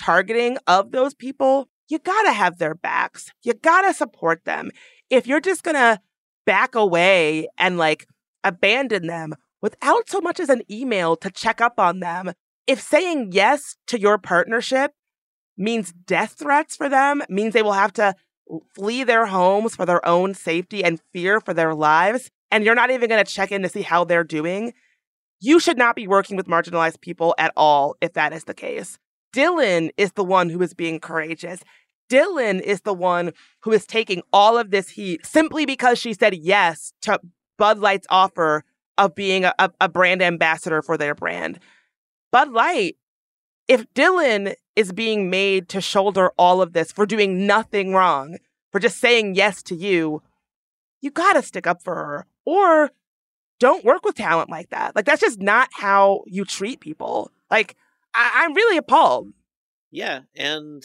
[0.00, 4.70] targeting of those people you got to have their backs you got to support them
[5.10, 6.00] if you're just to
[6.44, 8.06] back away and like
[8.44, 12.32] abandon them without so much as an email to check up on them.
[12.66, 14.92] If saying yes to your partnership
[15.56, 18.14] means death threats for them, means they will have to
[18.74, 22.90] flee their homes for their own safety and fear for their lives, and you're not
[22.90, 24.74] even going to check in to see how they're doing,
[25.40, 28.98] you should not be working with marginalized people at all if that is the case.
[29.34, 31.62] Dylan is the one who is being courageous.
[32.10, 36.34] Dylan is the one who is taking all of this heat simply because she said
[36.34, 37.18] yes to
[37.56, 38.64] Bud Light's offer
[38.98, 41.58] of being a, a brand ambassador for their brand.
[42.30, 42.96] Bud Light,
[43.66, 48.36] if Dylan is being made to shoulder all of this for doing nothing wrong,
[48.70, 50.22] for just saying yes to you,
[51.00, 52.26] you gotta stick up for her.
[52.44, 52.90] Or
[53.60, 54.96] don't work with talent like that.
[54.96, 57.30] Like, that's just not how you treat people.
[57.50, 57.76] Like,
[58.14, 59.32] I- I'm really appalled.
[59.90, 60.22] Yeah.
[60.34, 60.82] And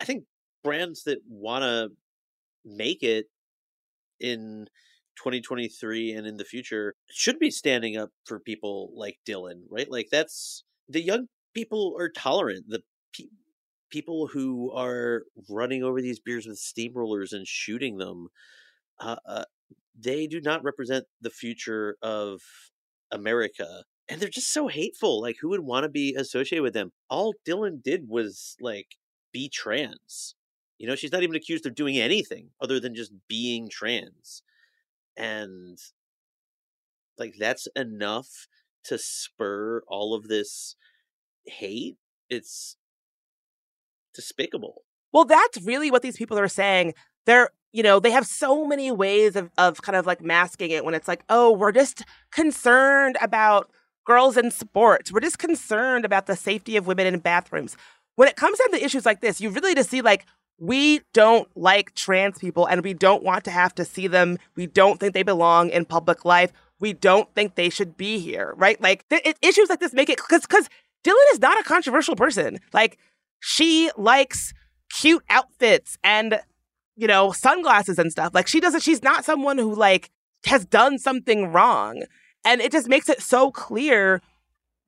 [0.00, 0.24] I think
[0.62, 1.88] brands that wanna
[2.64, 3.26] make it
[4.18, 4.66] in
[5.16, 9.90] 2023 and in the future should be standing up for people like Dylan, right?
[9.90, 12.66] Like that's the young people are tolerant.
[12.68, 12.82] The
[13.14, 13.24] pe-
[13.90, 18.28] people who are running over these beers with steamrollers and shooting them,
[19.00, 19.44] uh, uh,
[19.98, 22.40] they do not represent the future of
[23.10, 23.84] America.
[24.08, 25.20] And they're just so hateful.
[25.20, 26.92] Like, who would want to be associated with them?
[27.08, 28.96] All Dylan did was like
[29.32, 30.34] be trans.
[30.78, 34.42] You know, she's not even accused of doing anything other than just being trans
[35.16, 35.78] and
[37.18, 38.48] like that's enough
[38.84, 40.76] to spur all of this
[41.44, 41.96] hate
[42.28, 42.76] it's
[44.14, 46.94] despicable well that's really what these people are saying
[47.26, 50.84] they're you know they have so many ways of, of kind of like masking it
[50.84, 53.70] when it's like oh we're just concerned about
[54.06, 57.76] girls in sports we're just concerned about the safety of women in bathrooms
[58.16, 60.26] when it comes down to issues like this you really just see like
[60.60, 64.38] we don't like trans people and we don't want to have to see them.
[64.54, 66.52] We don't think they belong in public life.
[66.78, 68.80] We don't think they should be here, right?
[68.80, 70.68] Like th- issues like this make it because because
[71.02, 72.60] Dylan is not a controversial person.
[72.74, 72.98] Like
[73.40, 74.52] she likes
[74.90, 76.40] cute outfits and
[77.00, 78.32] you know sunglasses and stuff.
[78.34, 78.82] Like she doesn't.
[78.82, 80.10] She's not someone who like
[80.44, 82.04] has done something wrong,
[82.44, 84.20] and it just makes it so clear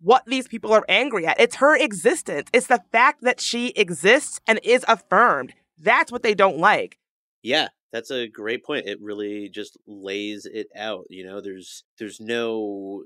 [0.01, 1.41] what these people are angry at.
[1.41, 2.49] It's her existence.
[2.53, 5.55] It's the fact that she exists and is affirmed.
[5.79, 6.99] That's what they don't like.
[7.43, 8.87] Yeah, that's a great point.
[8.87, 11.07] It really just lays it out.
[11.09, 13.05] You know, there's there's no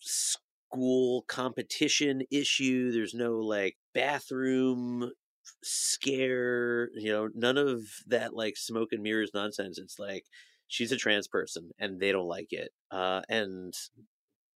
[0.00, 2.90] school competition issue.
[2.90, 5.12] There's no like bathroom
[5.62, 6.90] scare.
[6.94, 9.78] You know, none of that like smoke and mirrors nonsense.
[9.78, 10.24] It's like
[10.68, 12.70] she's a trans person and they don't like it.
[12.90, 13.74] Uh, and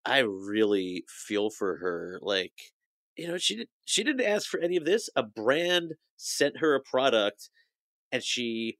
[0.05, 2.19] I really feel for her.
[2.23, 2.73] Like
[3.17, 6.75] you know she did she didn't ask for any of this a brand sent her
[6.75, 7.51] a product
[8.11, 8.79] and she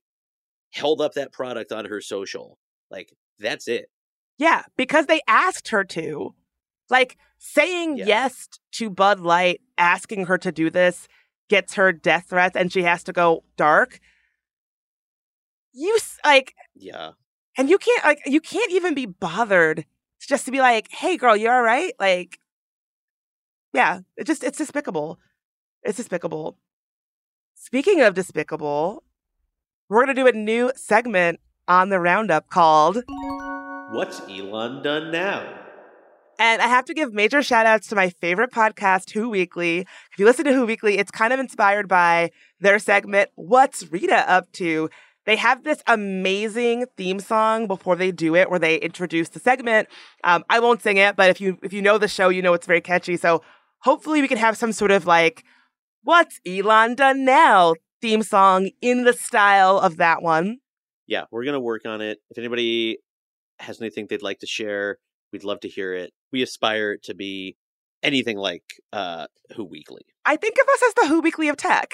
[0.71, 2.57] held up that product on her social
[2.89, 3.89] like that's it
[4.37, 6.33] yeah because they asked her to
[6.89, 8.05] like saying yeah.
[8.05, 11.07] yes to bud light asking her to do this
[11.49, 13.99] gets her death threats and she has to go dark
[15.73, 17.11] you like yeah
[17.57, 19.85] and you can't like you can't even be bothered
[20.19, 22.39] just to be like hey girl you all right like
[23.73, 25.19] yeah, it just it's despicable.
[25.81, 26.57] It's despicable.
[27.55, 29.03] Speaking of despicable,
[29.89, 33.03] we're gonna do a new segment on the roundup called
[33.91, 35.62] What's Elon Done Now?
[36.39, 39.79] And I have to give major shout outs to my favorite podcast, Who Weekly.
[39.79, 44.29] If you listen to Who Weekly, it's kind of inspired by their segment, What's Rita
[44.29, 44.89] Up To?
[45.25, 49.87] They have this amazing theme song before they do it, where they introduce the segment.
[50.23, 52.53] Um, I won't sing it, but if you if you know the show, you know
[52.53, 53.15] it's very catchy.
[53.15, 53.41] So
[53.79, 55.45] hopefully we can have some sort of like,
[56.01, 60.57] what's Elon done now theme song in the style of that one.
[61.07, 62.19] Yeah, we're to work on it.
[62.29, 62.97] If anybody
[63.59, 64.97] has anything they'd like to share,
[65.33, 66.13] we'd love to hear it.
[66.31, 67.57] We aspire to be
[68.01, 70.03] anything like uh, Who Weekly.
[70.23, 71.93] I think of us as the Who Weekly of tech.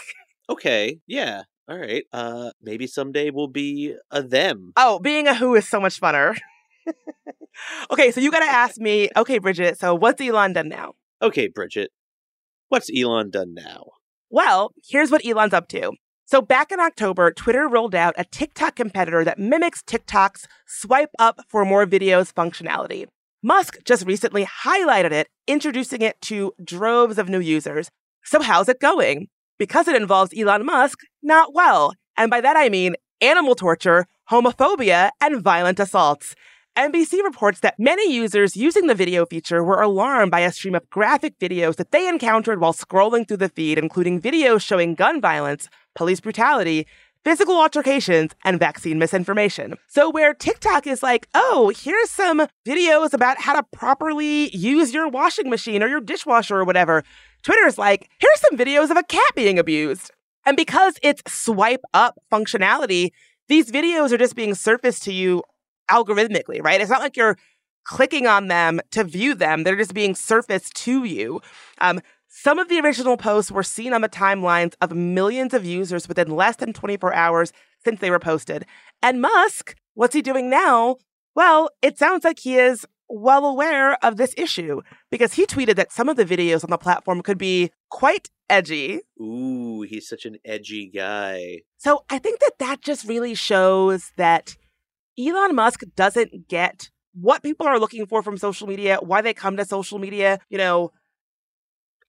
[0.50, 2.04] Okay, yeah, all right.
[2.14, 4.74] Uh, maybe someday we'll be a them.
[4.76, 6.38] Oh, being a Who is so much funner.
[7.92, 9.10] okay, so you got to ask me.
[9.16, 9.80] Okay, Bridget.
[9.80, 10.94] So what's Elon done now?
[11.22, 11.92] Okay, Bridget,
[12.68, 13.86] what's Elon done now?
[14.30, 15.94] Well, here's what Elon's up to.
[16.26, 21.40] So, back in October, Twitter rolled out a TikTok competitor that mimics TikTok's swipe up
[21.50, 23.08] for more videos functionality.
[23.42, 27.90] Musk just recently highlighted it, introducing it to droves of new users.
[28.26, 29.28] So, how's it going?
[29.58, 31.94] Because it involves Elon Musk, not well.
[32.18, 36.36] And by that I mean animal torture, homophobia, and violent assaults.
[36.78, 40.90] NBC reports that many users using the video feature were alarmed by a stream of
[40.90, 45.70] graphic videos that they encountered while scrolling through the feed, including videos showing gun violence,
[45.96, 46.86] police brutality,
[47.24, 49.76] physical altercations, and vaccine misinformation.
[49.88, 55.08] So, where TikTok is like, oh, here's some videos about how to properly use your
[55.08, 57.04] washing machine or your dishwasher or whatever,
[57.44, 60.12] Twitter is like, here's some videos of a cat being abused.
[60.46, 63.12] And because it's swipe up functionality,
[63.48, 65.44] these videos are just being surfaced to you
[65.90, 66.82] algorithmically, right?
[66.82, 67.38] It's not like you're
[67.86, 71.42] clicking on them to view them, they're just being surfaced to you.
[71.80, 76.08] Um, some of the original posts were seen on the timelines of millions of users
[76.08, 77.52] within less than 24 hours
[77.84, 78.66] since they were posted.
[79.02, 80.98] And Musk, what's he doing now?
[81.36, 85.92] Well, it sounds like he is well aware of this issue because he tweeted that
[85.92, 89.02] some of the videos on the platform could be quite edgy.
[89.20, 91.62] Ooh, he's such an edgy guy.
[91.78, 94.56] So I think that that just really shows that
[95.20, 99.58] Elon Musk doesn't get what people are looking for from social media, why they come
[99.58, 100.40] to social media.
[100.50, 100.92] You know,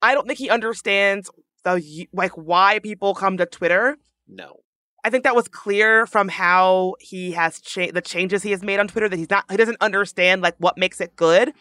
[0.02, 1.30] I don't think he understands
[1.64, 3.96] the like why people come to Twitter.
[4.26, 4.56] No.
[5.02, 8.80] I think that was clear from how he has changed the changes he has made
[8.80, 11.52] on Twitter that he's not he doesn't understand like what makes it good.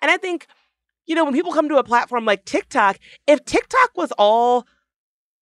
[0.00, 0.46] And I think
[1.06, 4.66] you know when people come to a platform like TikTok, if TikTok was all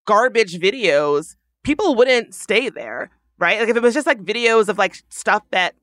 [0.06, 3.10] garbage videos, people wouldn't stay there
[3.40, 3.58] right?
[3.58, 5.74] Like if it was just like videos of like stuff that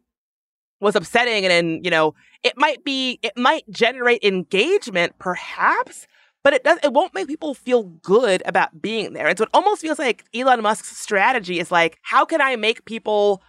[0.79, 2.13] was upsetting and then, you know,
[2.43, 6.07] it might be it might generate engagement perhaps,
[6.47, 9.27] but it does it won't make people feel good about being there.
[9.27, 12.85] And so it almost feels like Elon Musk's strategy is like, how can I make
[12.85, 13.43] people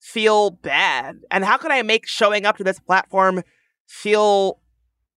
[0.00, 1.20] feel bad?
[1.30, 3.44] And how can I make showing up to this platform
[3.86, 4.58] feel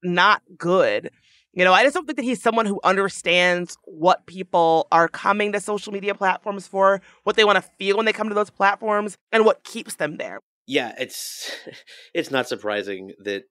[0.04, 1.10] not good?
[1.54, 5.52] You know, I just don't think that he's someone who understands what people are coming
[5.54, 8.52] to social media platforms for, what they want to feel when they come to those
[8.52, 10.42] platforms, and what keeps them there.
[10.68, 11.50] Yeah, it's
[12.14, 13.46] it's not surprising that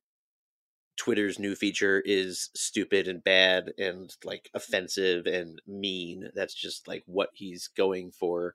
[0.97, 6.31] Twitter's new feature is stupid and bad and like offensive and mean.
[6.35, 8.55] That's just like what he's going for.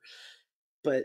[0.82, 1.04] But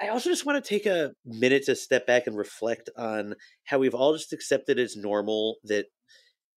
[0.00, 3.34] I also just want to take a minute to step back and reflect on
[3.64, 5.86] how we've all just accepted as normal that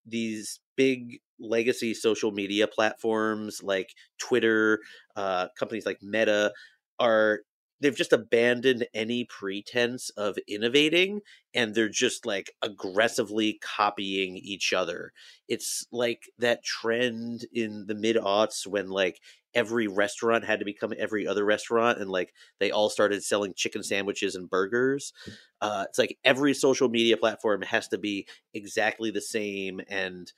[0.06, 3.90] these big legacy social media platforms like
[4.20, 4.80] Twitter,
[5.16, 6.52] uh, companies like Meta
[7.00, 7.42] are
[7.80, 11.22] they've just abandoned any pretense of innovating
[11.54, 15.12] and they're just like aggressively copying each other.
[15.48, 19.20] It's like that trend in the mid aughts when like
[19.54, 23.82] every restaurant had to become every other restaurant and like they all started selling chicken
[23.82, 25.14] sandwiches and burgers
[25.62, 30.32] uh, it's like every social media platform has to be exactly the same and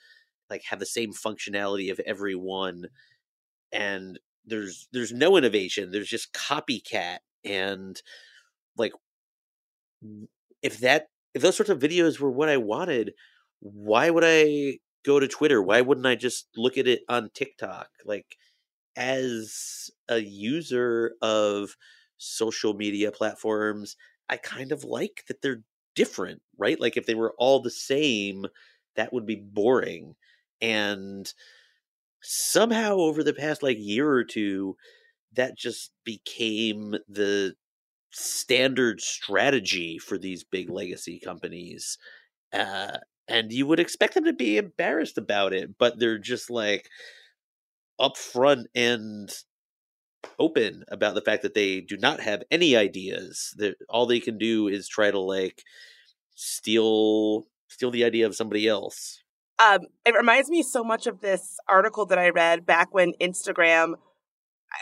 [0.50, 2.88] like have the same functionality of every one
[3.74, 8.02] and there's there's no innovation there's just copycat and
[8.78, 8.94] like
[10.62, 13.14] if that if those sorts of videos were what i wanted
[13.60, 17.90] why would i go to twitter why wouldn't i just look at it on tiktok
[18.06, 18.38] like
[18.96, 21.76] as a user of
[22.18, 23.96] social media platforms,
[24.30, 25.64] I kind of like that they're
[25.96, 26.80] different, right?
[26.80, 28.46] Like if they were all the same,
[28.96, 30.16] that would be boring.
[30.62, 31.34] And
[32.22, 34.76] somehow over the past like year or two,
[35.34, 37.54] that just became the
[38.12, 41.98] standard strategy for these big legacy companies.
[42.52, 42.98] Uh,
[43.28, 46.90] and you would expect them to be embarrassed about it, but they're just like,
[48.00, 49.30] upfront and
[50.38, 53.54] open about the fact that they do not have any ideas.
[53.58, 55.64] That all they can do is try to like
[56.36, 59.22] steal steal the idea of somebody else.
[59.64, 63.96] Um, it reminds me so much of this article that I read back when Instagram,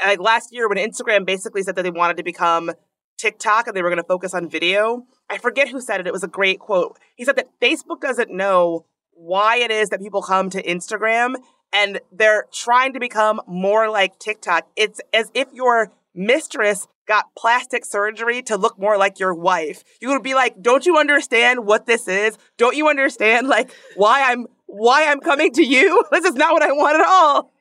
[0.06, 2.72] like last year, when Instagram basically said that they wanted to become
[3.18, 5.06] TikTok and they were going to focus on video.
[5.30, 6.08] I forget who said it.
[6.08, 6.98] It was a great quote.
[7.16, 11.36] He said that Facebook doesn't know why it is that people come to Instagram
[11.74, 14.68] and they're trying to become more like TikTok.
[14.76, 19.84] It's as if your mistress got plastic surgery to look more like your wife.
[20.02, 22.38] You would be like, "Don't you understand what this is?
[22.58, 26.04] Don't you understand like why I'm why I'm coming to you.
[26.12, 27.52] This is not what I want at all.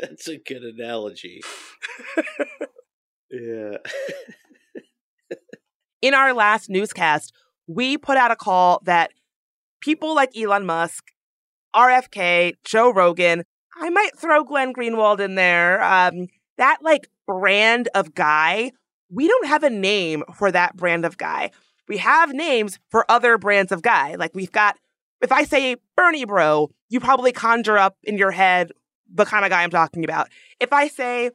[0.00, 1.40] That's a good analogy.
[3.30, 3.78] yeah.
[6.02, 7.32] In our last newscast,
[7.66, 9.10] we put out a call that
[9.80, 11.04] people like Elon Musk,
[11.74, 13.44] RFK, Joe Rogan,
[13.78, 15.82] I might throw Glenn Greenwald in there.
[15.82, 16.28] Um,
[16.58, 18.72] that like brand of guy,
[19.10, 21.50] we don't have a name for that brand of guy.
[21.88, 24.16] We have names for other brands of guy.
[24.16, 24.76] Like we've got,
[25.20, 28.72] if I say Bernie Bro, you probably conjure up in your head
[29.12, 30.28] the kind of guy I'm talking about.
[30.60, 31.30] If I say,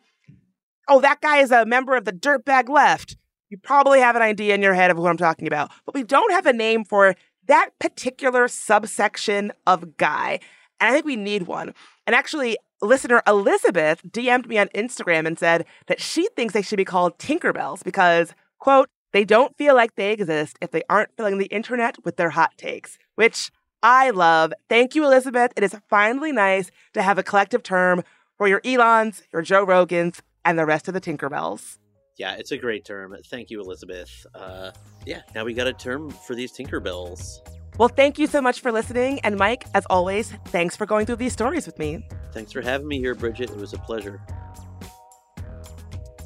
[0.87, 3.17] oh, that guy is a member of the dirtbag left,
[3.49, 5.71] you probably have an idea in your head of who I'm talking about.
[5.85, 7.15] But we don't have a name for
[7.47, 10.39] that particular subsection of guy.
[10.79, 11.73] And I think we need one.
[12.07, 16.77] And actually, listener Elizabeth DM'd me on Instagram and said that she thinks they should
[16.77, 21.37] be called Tinkerbells because, quote, they don't feel like they exist if they aren't filling
[21.37, 23.51] the internet with their hot takes, which
[23.83, 24.53] I love.
[24.69, 25.53] Thank you, Elizabeth.
[25.55, 28.03] It is finally nice to have a collective term
[28.37, 31.77] for your Elons, your Joe Rogans, and the rest of the Tinkerbells.
[32.17, 33.15] Yeah, it's a great term.
[33.27, 34.25] Thank you, Elizabeth.
[34.35, 34.71] Uh,
[35.05, 37.39] yeah, now we got a term for these Tinkerbells.
[37.77, 39.19] Well, thank you so much for listening.
[39.23, 42.05] And Mike, as always, thanks for going through these stories with me.
[42.33, 43.49] Thanks for having me here, Bridget.
[43.49, 44.21] It was a pleasure.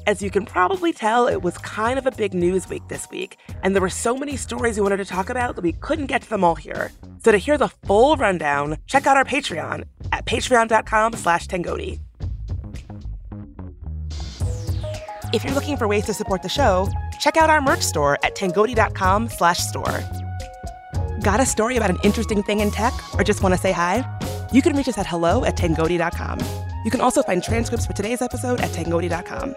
[0.06, 3.40] As you can probably tell, it was kind of a big news week this week,
[3.64, 6.22] and there were so many stories we wanted to talk about that we couldn't get
[6.22, 6.92] to them all here.
[7.24, 11.98] So to hear the full rundown, check out our Patreon at patreon.com slash Tangoti.
[15.32, 16.88] If you're looking for ways to support the show,
[17.18, 20.04] check out our merch store at tangoti.com slash store.
[21.20, 24.04] Got a story about an interesting thing in tech or just want to say hi?
[24.52, 26.38] You can reach us at hello at tangoti.com.
[26.84, 29.56] You can also find transcripts for today's episode at tangoti.com.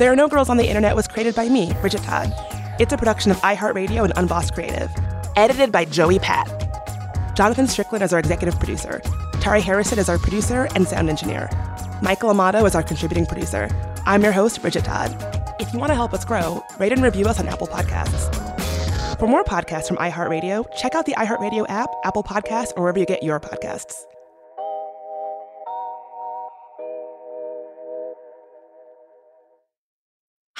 [0.00, 2.32] There Are No Girls on the Internet was created by me, Bridget Todd.
[2.80, 4.90] It's a production of iHeartRadio and Unbossed Creative.
[5.36, 7.36] Edited by Joey Pat.
[7.36, 9.02] Jonathan Strickland is our executive producer.
[9.42, 11.50] Tari Harrison is our producer and sound engineer.
[12.00, 13.68] Michael Amato is our contributing producer.
[14.06, 15.14] I'm your host, Bridget Todd.
[15.60, 19.18] If you want to help us grow, rate and review us on Apple Podcasts.
[19.18, 23.04] For more podcasts from iHeartRadio, check out the iHeartRadio app, Apple Podcasts, or wherever you
[23.04, 24.06] get your podcasts.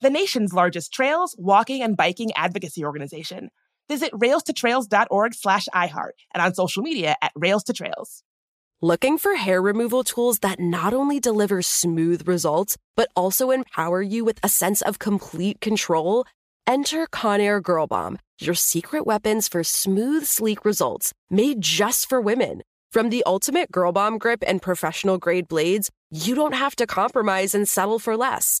[0.00, 3.50] the nation's largest trails, walking, and biking advocacy organization.
[3.88, 8.22] Visit railstotrails.org slash iHeart and on social media at Rails to Trails.
[8.82, 14.24] Looking for hair removal tools that not only deliver smooth results, but also empower you
[14.24, 16.26] with a sense of complete control?
[16.66, 22.62] Enter Conair Girl Bomb, your secret weapons for smooth, sleek results made just for women.
[22.90, 27.54] From the ultimate Girl Bomb grip and professional grade blades, you don't have to compromise
[27.54, 28.60] and settle for less.